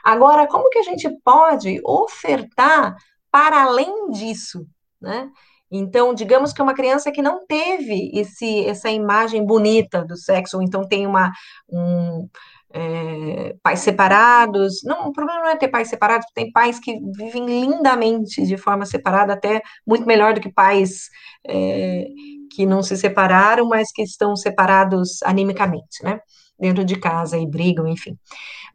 [0.03, 2.95] Agora, como que a gente pode ofertar
[3.33, 4.67] para além disso,
[5.01, 5.27] né?
[5.71, 10.61] Então, digamos que uma criança que não teve esse, essa imagem bonita do sexo, ou
[10.61, 11.31] então tem uma,
[11.67, 12.29] um,
[12.71, 14.83] é, pais separados.
[14.83, 18.85] Não, o problema não é ter pais separados, tem pais que vivem lindamente de forma
[18.85, 21.09] separada, até muito melhor do que pais
[21.47, 22.05] é,
[22.51, 26.19] que não se separaram, mas que estão separados animicamente, né?
[26.59, 28.15] Dentro de casa e brigam, enfim.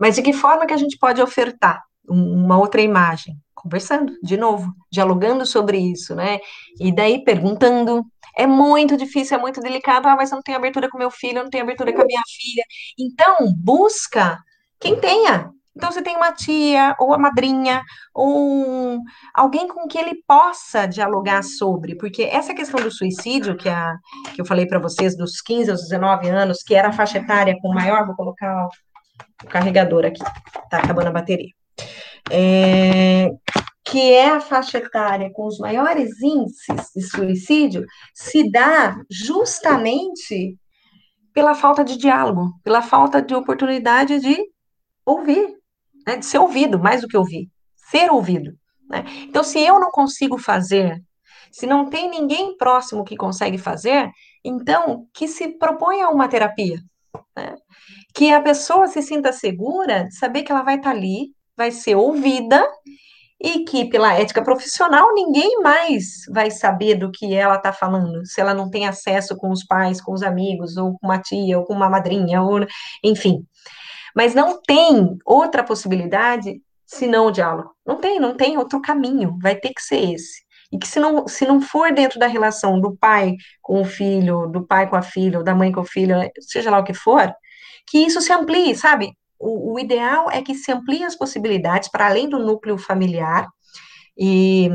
[0.01, 3.37] Mas de que forma que a gente pode ofertar uma outra imagem?
[3.55, 6.39] Conversando, de novo, dialogando sobre isso, né?
[6.81, 8.05] E daí perguntando,
[8.37, 10.07] é muito difícil, é muito delicado.
[10.07, 12.07] Ah, mas eu não tenho abertura com meu filho, eu não tenho abertura com a
[12.07, 12.65] minha filha.
[12.99, 14.39] Então, busca
[14.79, 15.51] quem tenha.
[15.79, 17.83] Então, você tem uma tia, ou a madrinha,
[18.13, 18.99] ou
[19.33, 23.95] alguém com que ele possa dialogar sobre, porque essa questão do suicídio, que, a,
[24.35, 27.57] que eu falei para vocês, dos 15 aos 19 anos, que era a faixa etária
[27.63, 28.67] com maior, vou colocar
[29.45, 30.23] o carregador aqui,
[30.69, 31.58] tá acabando a bateria.
[32.31, 33.31] É,
[33.85, 40.59] que é a faixa etária com os maiores índices de suicídio, se dá justamente
[41.33, 44.37] pela falta de diálogo, pela falta de oportunidade de
[45.07, 45.57] ouvir,
[46.07, 48.53] né, de ser ouvido, mais do que ouvir, ser ouvido.
[48.91, 49.05] Né?
[49.23, 51.03] Então, se eu não consigo fazer,
[51.51, 54.11] se não tem ninguém próximo que consegue fazer,
[54.45, 56.79] então que se proponha uma terapia.
[57.37, 57.57] Né?
[58.15, 61.97] Que a pessoa se sinta segura de saber que ela vai estar ali, vai ser
[61.97, 62.65] ouvida
[63.41, 68.41] e que, pela ética profissional, ninguém mais vai saber do que ela está falando, se
[68.41, 71.65] ela não tem acesso com os pais, com os amigos, ou com uma tia, ou
[71.65, 72.65] com uma madrinha, ou
[73.03, 73.45] enfim.
[74.15, 77.71] Mas não tem outra possibilidade senão o diálogo.
[77.85, 80.43] Não tem, não tem outro caminho, vai ter que ser esse.
[80.73, 84.47] E que se não, se não for dentro da relação do pai com o filho,
[84.47, 86.95] do pai com a filha, ou da mãe com o filho, seja lá o que
[86.95, 87.33] for,
[87.87, 89.13] que isso se amplie, sabe?
[89.39, 93.49] O, o ideal é que se amplie as possibilidades para além do núcleo familiar
[94.17, 94.69] e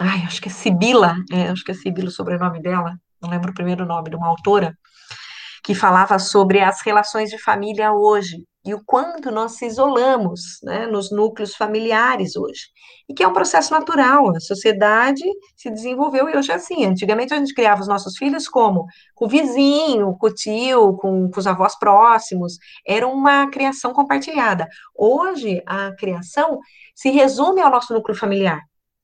[0.00, 3.50] ai, acho que é Sibila, é, acho que é Sibila o sobrenome dela, não lembro
[3.50, 4.76] o primeiro nome de uma autora,
[5.64, 10.86] que falava sobre as relações de família hoje, e o quanto nós se isolamos né,
[10.86, 12.66] nos núcleos familiares hoje.
[13.08, 15.22] E que é um processo natural, a sociedade
[15.56, 16.84] se desenvolveu e hoje é assim.
[16.84, 18.84] Antigamente a gente criava os nossos filhos como?
[19.14, 24.66] Com o vizinho, com o tio, com, com os avós próximos, era uma criação compartilhada.
[24.94, 26.58] Hoje a criação
[26.94, 28.60] se resume ao nosso núcleo familiar.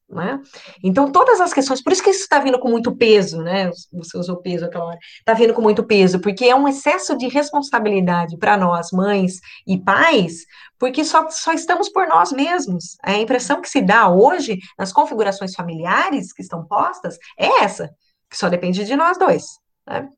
[0.09, 0.39] Né?
[0.85, 3.71] Então, todas as questões, por isso que isso está vindo com muito peso, né?
[3.93, 7.29] Você usou peso aquela hora, está vindo com muito peso, porque é um excesso de
[7.29, 10.45] responsabilidade para nós, mães e pais,
[10.79, 12.99] porque só, só estamos por nós mesmos.
[13.03, 17.89] A impressão que se dá hoje nas configurações familiares que estão postas é essa,
[18.29, 19.62] que só depende de nós dois.
[19.87, 20.09] Né?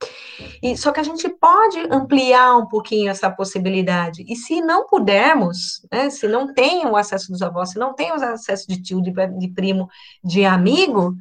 [0.63, 4.25] E, só que a gente pode ampliar um pouquinho essa possibilidade.
[4.29, 8.11] E se não pudermos, né, se não tem o acesso dos avós, se não tem
[8.13, 9.89] o acesso de tio, de, de primo,
[10.23, 11.15] de amigo,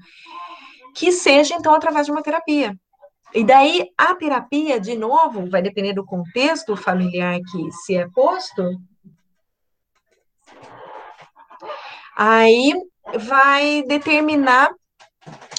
[0.96, 2.78] que seja então através de uma terapia.
[3.34, 8.64] E daí a terapia, de novo, vai depender do contexto familiar que se é posto.
[12.16, 12.74] Aí
[13.28, 14.70] vai determinar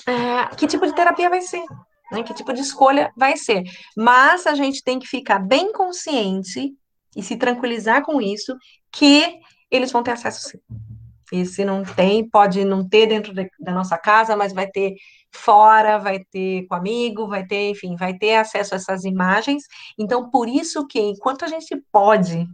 [0.06, 1.64] é, que tipo de terapia vai ser
[2.10, 2.22] né?
[2.22, 3.62] Que tipo de escolha vai ser.
[3.96, 6.74] Mas a gente tem que ficar bem consciente
[7.16, 8.56] e se tranquilizar com isso,
[8.90, 9.38] que
[9.70, 10.58] eles vão ter acesso sim.
[11.34, 14.94] E se não tem, pode não ter dentro da nossa casa, mas vai ter
[15.32, 19.64] fora, vai ter com amigo, vai ter, enfim, vai ter acesso a essas imagens.
[19.98, 22.46] Então, por isso que, enquanto a gente pode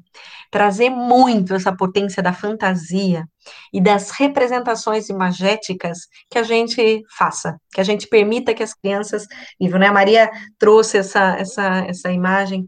[0.50, 3.26] trazer muito essa potência da fantasia
[3.70, 5.98] e das representações imagéticas,
[6.30, 9.26] que a gente faça, que a gente permita que as crianças
[9.60, 9.88] vivam, né?
[9.88, 12.66] A Maria trouxe essa, essa, essa imagem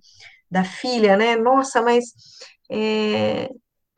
[0.50, 1.36] da filha, né?
[1.36, 2.04] Nossa, mas
[2.70, 3.48] é,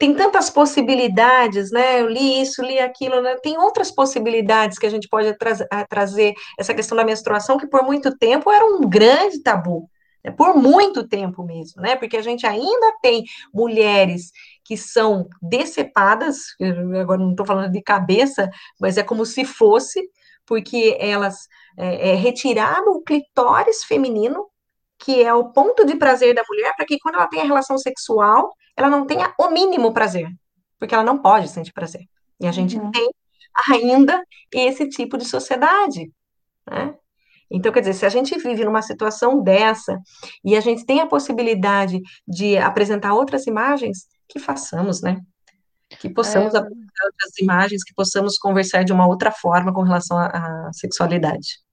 [0.04, 2.02] tem tantas possibilidades, né?
[2.02, 3.36] Eu li isso, li aquilo, né?
[3.36, 5.54] Tem outras possibilidades que a gente pode tra
[5.88, 9.88] trazer essa questão da menstruação, que por muito tempo era um grande tabu,
[10.22, 10.30] né?
[10.30, 11.96] por muito tempo mesmo, né?
[11.96, 14.30] Porque a gente ainda tem mulheres
[14.62, 16.36] que são decepadas,
[17.00, 20.02] agora não estou falando de cabeça, mas é como se fosse,
[20.44, 21.48] porque elas
[21.78, 22.34] é, é,
[22.88, 24.46] o clitóris feminino,
[25.04, 27.76] que é o ponto de prazer da mulher, para que quando ela tem a relação
[27.76, 30.26] sexual, ela não tenha o mínimo prazer,
[30.78, 32.00] porque ela não pode sentir prazer.
[32.40, 32.90] E a gente uhum.
[32.90, 33.10] tem
[33.70, 36.10] ainda esse tipo de sociedade,
[36.66, 36.94] né?
[37.50, 40.00] Então, quer dizer, se a gente vive numa situação dessa
[40.42, 45.20] e a gente tem a possibilidade de apresentar outras imagens, que façamos, né?
[46.00, 46.58] Que possamos é...
[46.58, 51.63] apresentar outras imagens, que possamos conversar de uma outra forma com relação à, à sexualidade.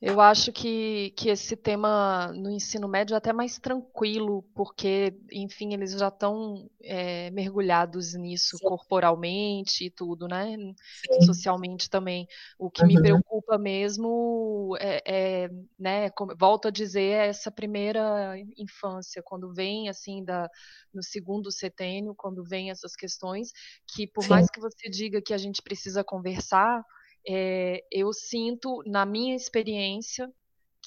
[0.00, 5.72] Eu acho que, que esse tema no ensino médio é até mais tranquilo, porque, enfim,
[5.72, 8.66] eles já estão é, mergulhados nisso Sim.
[8.66, 10.54] corporalmente e tudo, né?
[10.54, 11.22] Sim.
[11.22, 12.28] Socialmente também.
[12.58, 12.88] O que uhum.
[12.88, 19.54] me preocupa mesmo é, é né, como, volto a dizer, é essa primeira infância, quando
[19.54, 20.50] vem, assim, da,
[20.92, 23.50] no segundo setênio, quando vem essas questões,
[23.86, 24.30] que por Sim.
[24.30, 26.84] mais que você diga que a gente precisa conversar,
[27.28, 30.30] é, eu sinto, na minha experiência,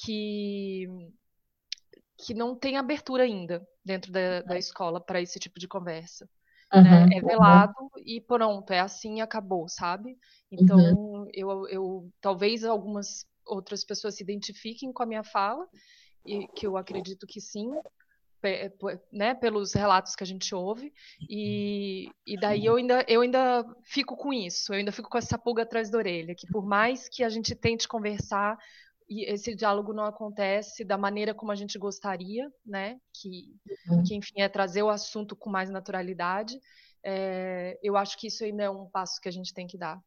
[0.03, 0.87] que,
[2.17, 6.29] que não tem abertura ainda dentro da, da escola para esse tipo de conversa.
[6.73, 7.17] Uhum, né?
[7.17, 7.89] É velado uhum.
[8.05, 10.17] e pronto, é assim acabou, sabe?
[10.51, 11.27] Então, uhum.
[11.33, 15.67] eu, eu talvez algumas outras pessoas se identifiquem com a minha fala,
[16.25, 17.69] e que eu acredito que sim,
[19.11, 20.93] né, pelos relatos que a gente ouve,
[21.29, 25.37] e, e daí eu ainda, eu ainda fico com isso, eu ainda fico com essa
[25.37, 28.57] pulga atrás da orelha, que por mais que a gente tente conversar,
[29.09, 33.53] e esse diálogo não acontece da maneira como a gente gostaria, né, que,
[33.89, 34.03] uhum.
[34.03, 36.59] que enfim, é trazer o assunto com mais naturalidade,
[37.03, 39.99] é, eu acho que isso ainda é um passo que a gente tem que dar.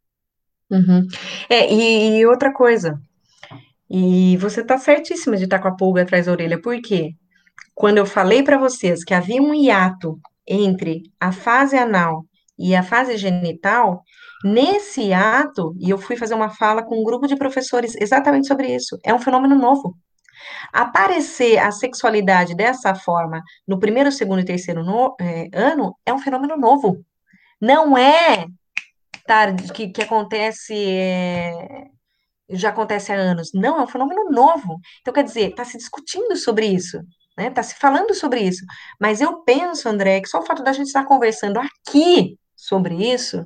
[0.71, 1.07] Uhum.
[1.51, 3.01] É, e, e outra coisa,
[3.91, 7.15] e você está certíssima de estar tá com a pulga atrás da orelha, por quê?
[7.75, 12.25] Quando eu falei para vocês que havia um hiato entre a fase anal
[12.59, 14.03] e a fase genital,
[14.45, 18.75] nesse ato, e eu fui fazer uma fala com um grupo de professores exatamente sobre
[18.75, 19.97] isso, é um fenômeno novo.
[20.73, 26.19] Aparecer a sexualidade dessa forma no primeiro, segundo e terceiro no, é, ano é um
[26.19, 27.05] fenômeno novo.
[27.61, 28.47] Não é
[29.27, 31.87] tarde que, que acontece é,
[32.51, 33.51] já acontece há anos.
[33.55, 34.81] Não, é um fenômeno novo.
[35.01, 36.99] Então, quer dizer, está se discutindo sobre isso
[37.37, 37.51] né?
[37.51, 38.65] Tá se falando sobre isso.
[39.01, 43.45] Mas eu penso, André, que só o fato da gente estar conversando aqui sobre isso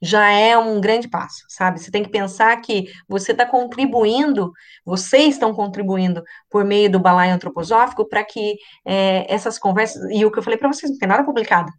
[0.00, 1.80] já é um grande passo, sabe?
[1.80, 4.52] Você tem que pensar que você está contribuindo,
[4.84, 8.56] vocês estão contribuindo por meio do balaio antroposófico para que
[8.86, 11.72] é, essas conversas, e o que eu falei para vocês, não tem nada publicado.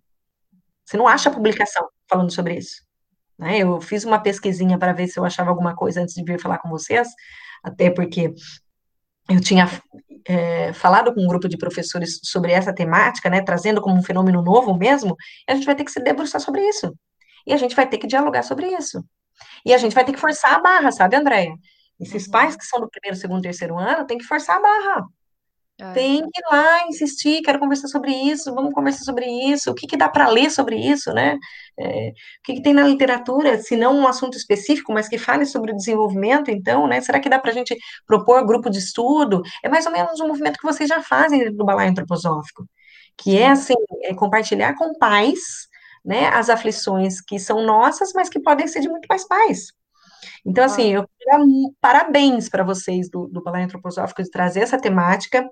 [0.85, 2.84] Você não acha publicação falando sobre isso.
[3.38, 3.59] Né?
[3.59, 6.57] Eu fiz uma pesquisinha para ver se eu achava alguma coisa antes de vir falar
[6.57, 7.07] com vocês,
[7.63, 8.34] até porque
[9.30, 9.65] eu tinha
[10.27, 14.41] é, falado com um grupo de professores sobre essa temática, né, trazendo como um fenômeno
[14.41, 15.15] novo mesmo,
[15.47, 16.93] a gente vai ter que se debruçar sobre isso.
[17.45, 19.03] E a gente vai ter que dialogar sobre isso.
[19.65, 21.53] E a gente vai ter que forçar a barra, sabe, Andréia?
[21.99, 22.31] Esses uhum.
[22.31, 25.05] pais que são do primeiro, segundo, terceiro ano, tem que forçar a barra.
[25.81, 25.93] É.
[25.93, 29.88] Tem que ir lá insistir, quero conversar sobre isso, vamos conversar sobre isso, o que,
[29.88, 31.38] que dá para ler sobre isso, né?
[31.80, 35.45] É, o que, que, tem na literatura, se não um assunto específico, mas que fale
[35.45, 36.99] sobre o desenvolvimento, então, né?
[36.99, 39.41] Será que dá para a gente propor grupo de estudo?
[39.64, 42.68] É mais ou menos um movimento que vocês já fazem do balaio antroposófico,
[43.18, 45.39] que é assim, é compartilhar com pais,
[46.03, 49.78] né, as aflições que são nossas, mas que podem ser de muito mais pais.
[50.45, 51.45] Então, assim, eu quero
[51.81, 55.47] parabéns para vocês do, do Balé Antroposófico de trazer essa temática.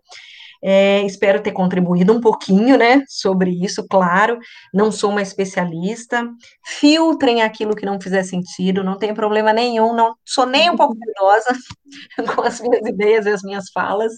[0.63, 4.39] É, espero ter contribuído um pouquinho, né, sobre isso, claro.
[4.73, 6.27] Não sou uma especialista.
[6.65, 9.93] Filtrem aquilo que não fizer sentido, não tem problema nenhum.
[9.93, 11.55] Não sou nem um pouco cuidadosa
[12.35, 14.13] com as minhas ideias e as minhas falas.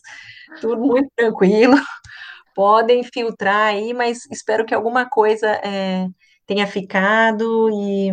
[0.61, 1.75] Tudo muito tranquilo.
[2.55, 6.07] Podem filtrar aí, mas espero que alguma coisa é,
[6.45, 8.11] tenha ficado e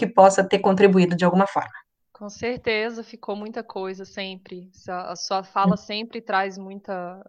[0.00, 1.68] que possa ter contribuído de alguma forma.
[2.10, 4.70] Com certeza, ficou muita coisa sempre.
[4.88, 7.22] A sua fala sempre traz muita.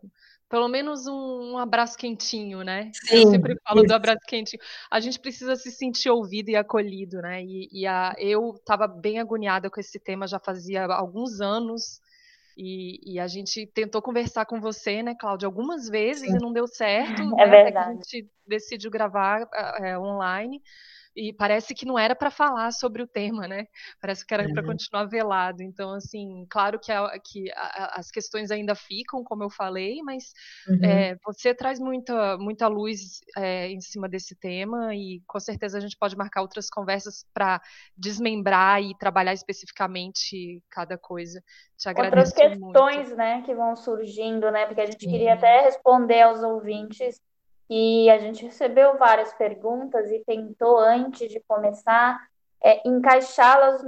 [0.49, 2.91] Pelo menos um, um abraço quentinho, né?
[2.93, 3.88] Sim, Eu sempre falo isso.
[3.88, 4.61] do abraço quentinho.
[4.89, 7.43] A gente precisa se sentir ouvido e acolhido, né?
[7.43, 11.99] E, e a, eu estava bem agoniada com esse tema já fazia alguns anos.
[12.57, 16.35] E, e, a gente tentou conversar com você, né, Cláudia, algumas vezes Sim.
[16.35, 17.22] e não deu certo.
[17.39, 17.91] É né, verdade.
[17.91, 19.48] a gente decidiu gravar
[19.80, 20.61] é, online
[21.16, 23.68] e parece que não era para falar sobre o tema, né?
[24.00, 24.54] Parece que era uhum.
[24.54, 25.62] para continuar velado.
[25.62, 30.32] Então, assim, claro que, a, que a, as questões ainda ficam, como eu falei, mas
[30.68, 30.84] uhum.
[30.84, 35.82] é, você traz muita, muita luz é, em cima desse tema e com certeza a
[35.82, 37.62] gente pode marcar outras conversas para
[37.98, 41.44] desmembrar e trabalhar especificamente cada coisa.
[41.78, 43.16] Te agradeço Outras questões, muito.
[43.16, 44.66] né, que vão surgindo, né?
[44.66, 45.12] Porque a gente Sim.
[45.12, 47.20] queria até responder aos ouvintes
[47.73, 52.22] e a gente recebeu várias perguntas e tentou, antes de começar,
[52.61, 53.81] é, encaixá-las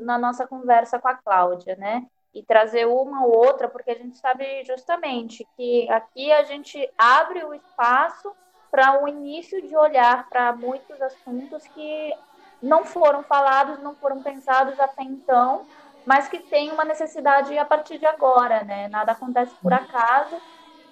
[0.00, 2.06] na nossa conversa com a Cláudia, né?
[2.32, 7.44] E trazer uma ou outra, porque a gente sabe justamente que aqui a gente abre
[7.44, 8.34] o espaço
[8.70, 12.14] para um início de olhar para muitos assuntos que
[12.62, 15.66] não foram falados, não foram pensados até então,
[16.06, 18.88] mas que tem uma necessidade a partir de agora, né?
[18.88, 20.40] Nada acontece por acaso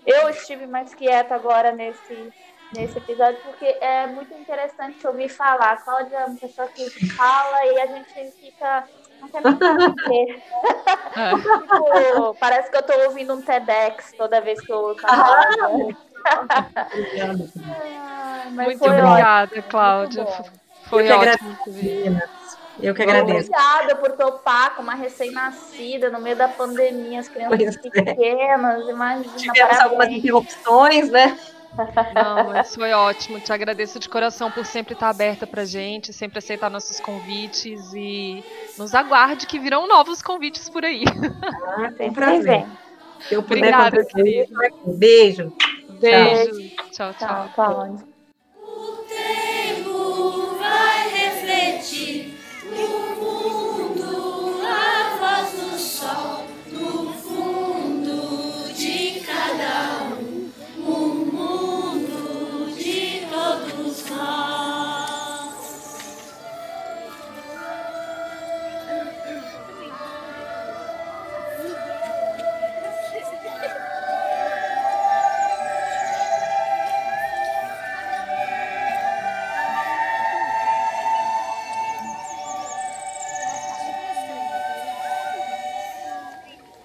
[0.07, 2.33] eu estive mais quieta agora nesse,
[2.75, 5.73] nesse episódio, porque é muito interessante ouvir falar.
[5.73, 8.89] A Cláudia é uma pessoa que fala e a gente fica.
[9.21, 10.43] Não quer nem saber.
[11.61, 15.95] tipo, parece que eu estou ouvindo um TEDx toda vez que eu a Cláudia.
[17.97, 20.27] Ah, muito obrigada, Cláudia.
[20.89, 21.57] Foi ótimo.
[22.81, 23.51] Eu que agradeço.
[23.51, 28.03] Obrigada por topar com uma recém-nascida no meio da pandemia, as crianças pois é.
[28.03, 28.91] pequenas, é.
[28.91, 29.37] imagina.
[29.37, 29.81] Tivemos parabéns.
[29.81, 31.39] algumas interrupções, né?
[32.15, 33.41] Não, mas foi ótimo.
[33.41, 38.45] Te agradeço de coração por sempre estar aberta pra gente, sempre aceitar nossos convites e
[38.79, 41.05] nos aguarde que virão novos convites por aí.
[41.77, 42.65] Ah, tem prazer.
[43.21, 44.07] Se eu puder Obrigada,
[44.87, 45.53] Beijo.
[46.01, 46.77] Beijo.
[46.93, 47.15] Tchau, tchau.
[47.19, 47.51] tchau.
[47.55, 47.99] tchau.
[48.63, 52.24] O tempo vai refletir.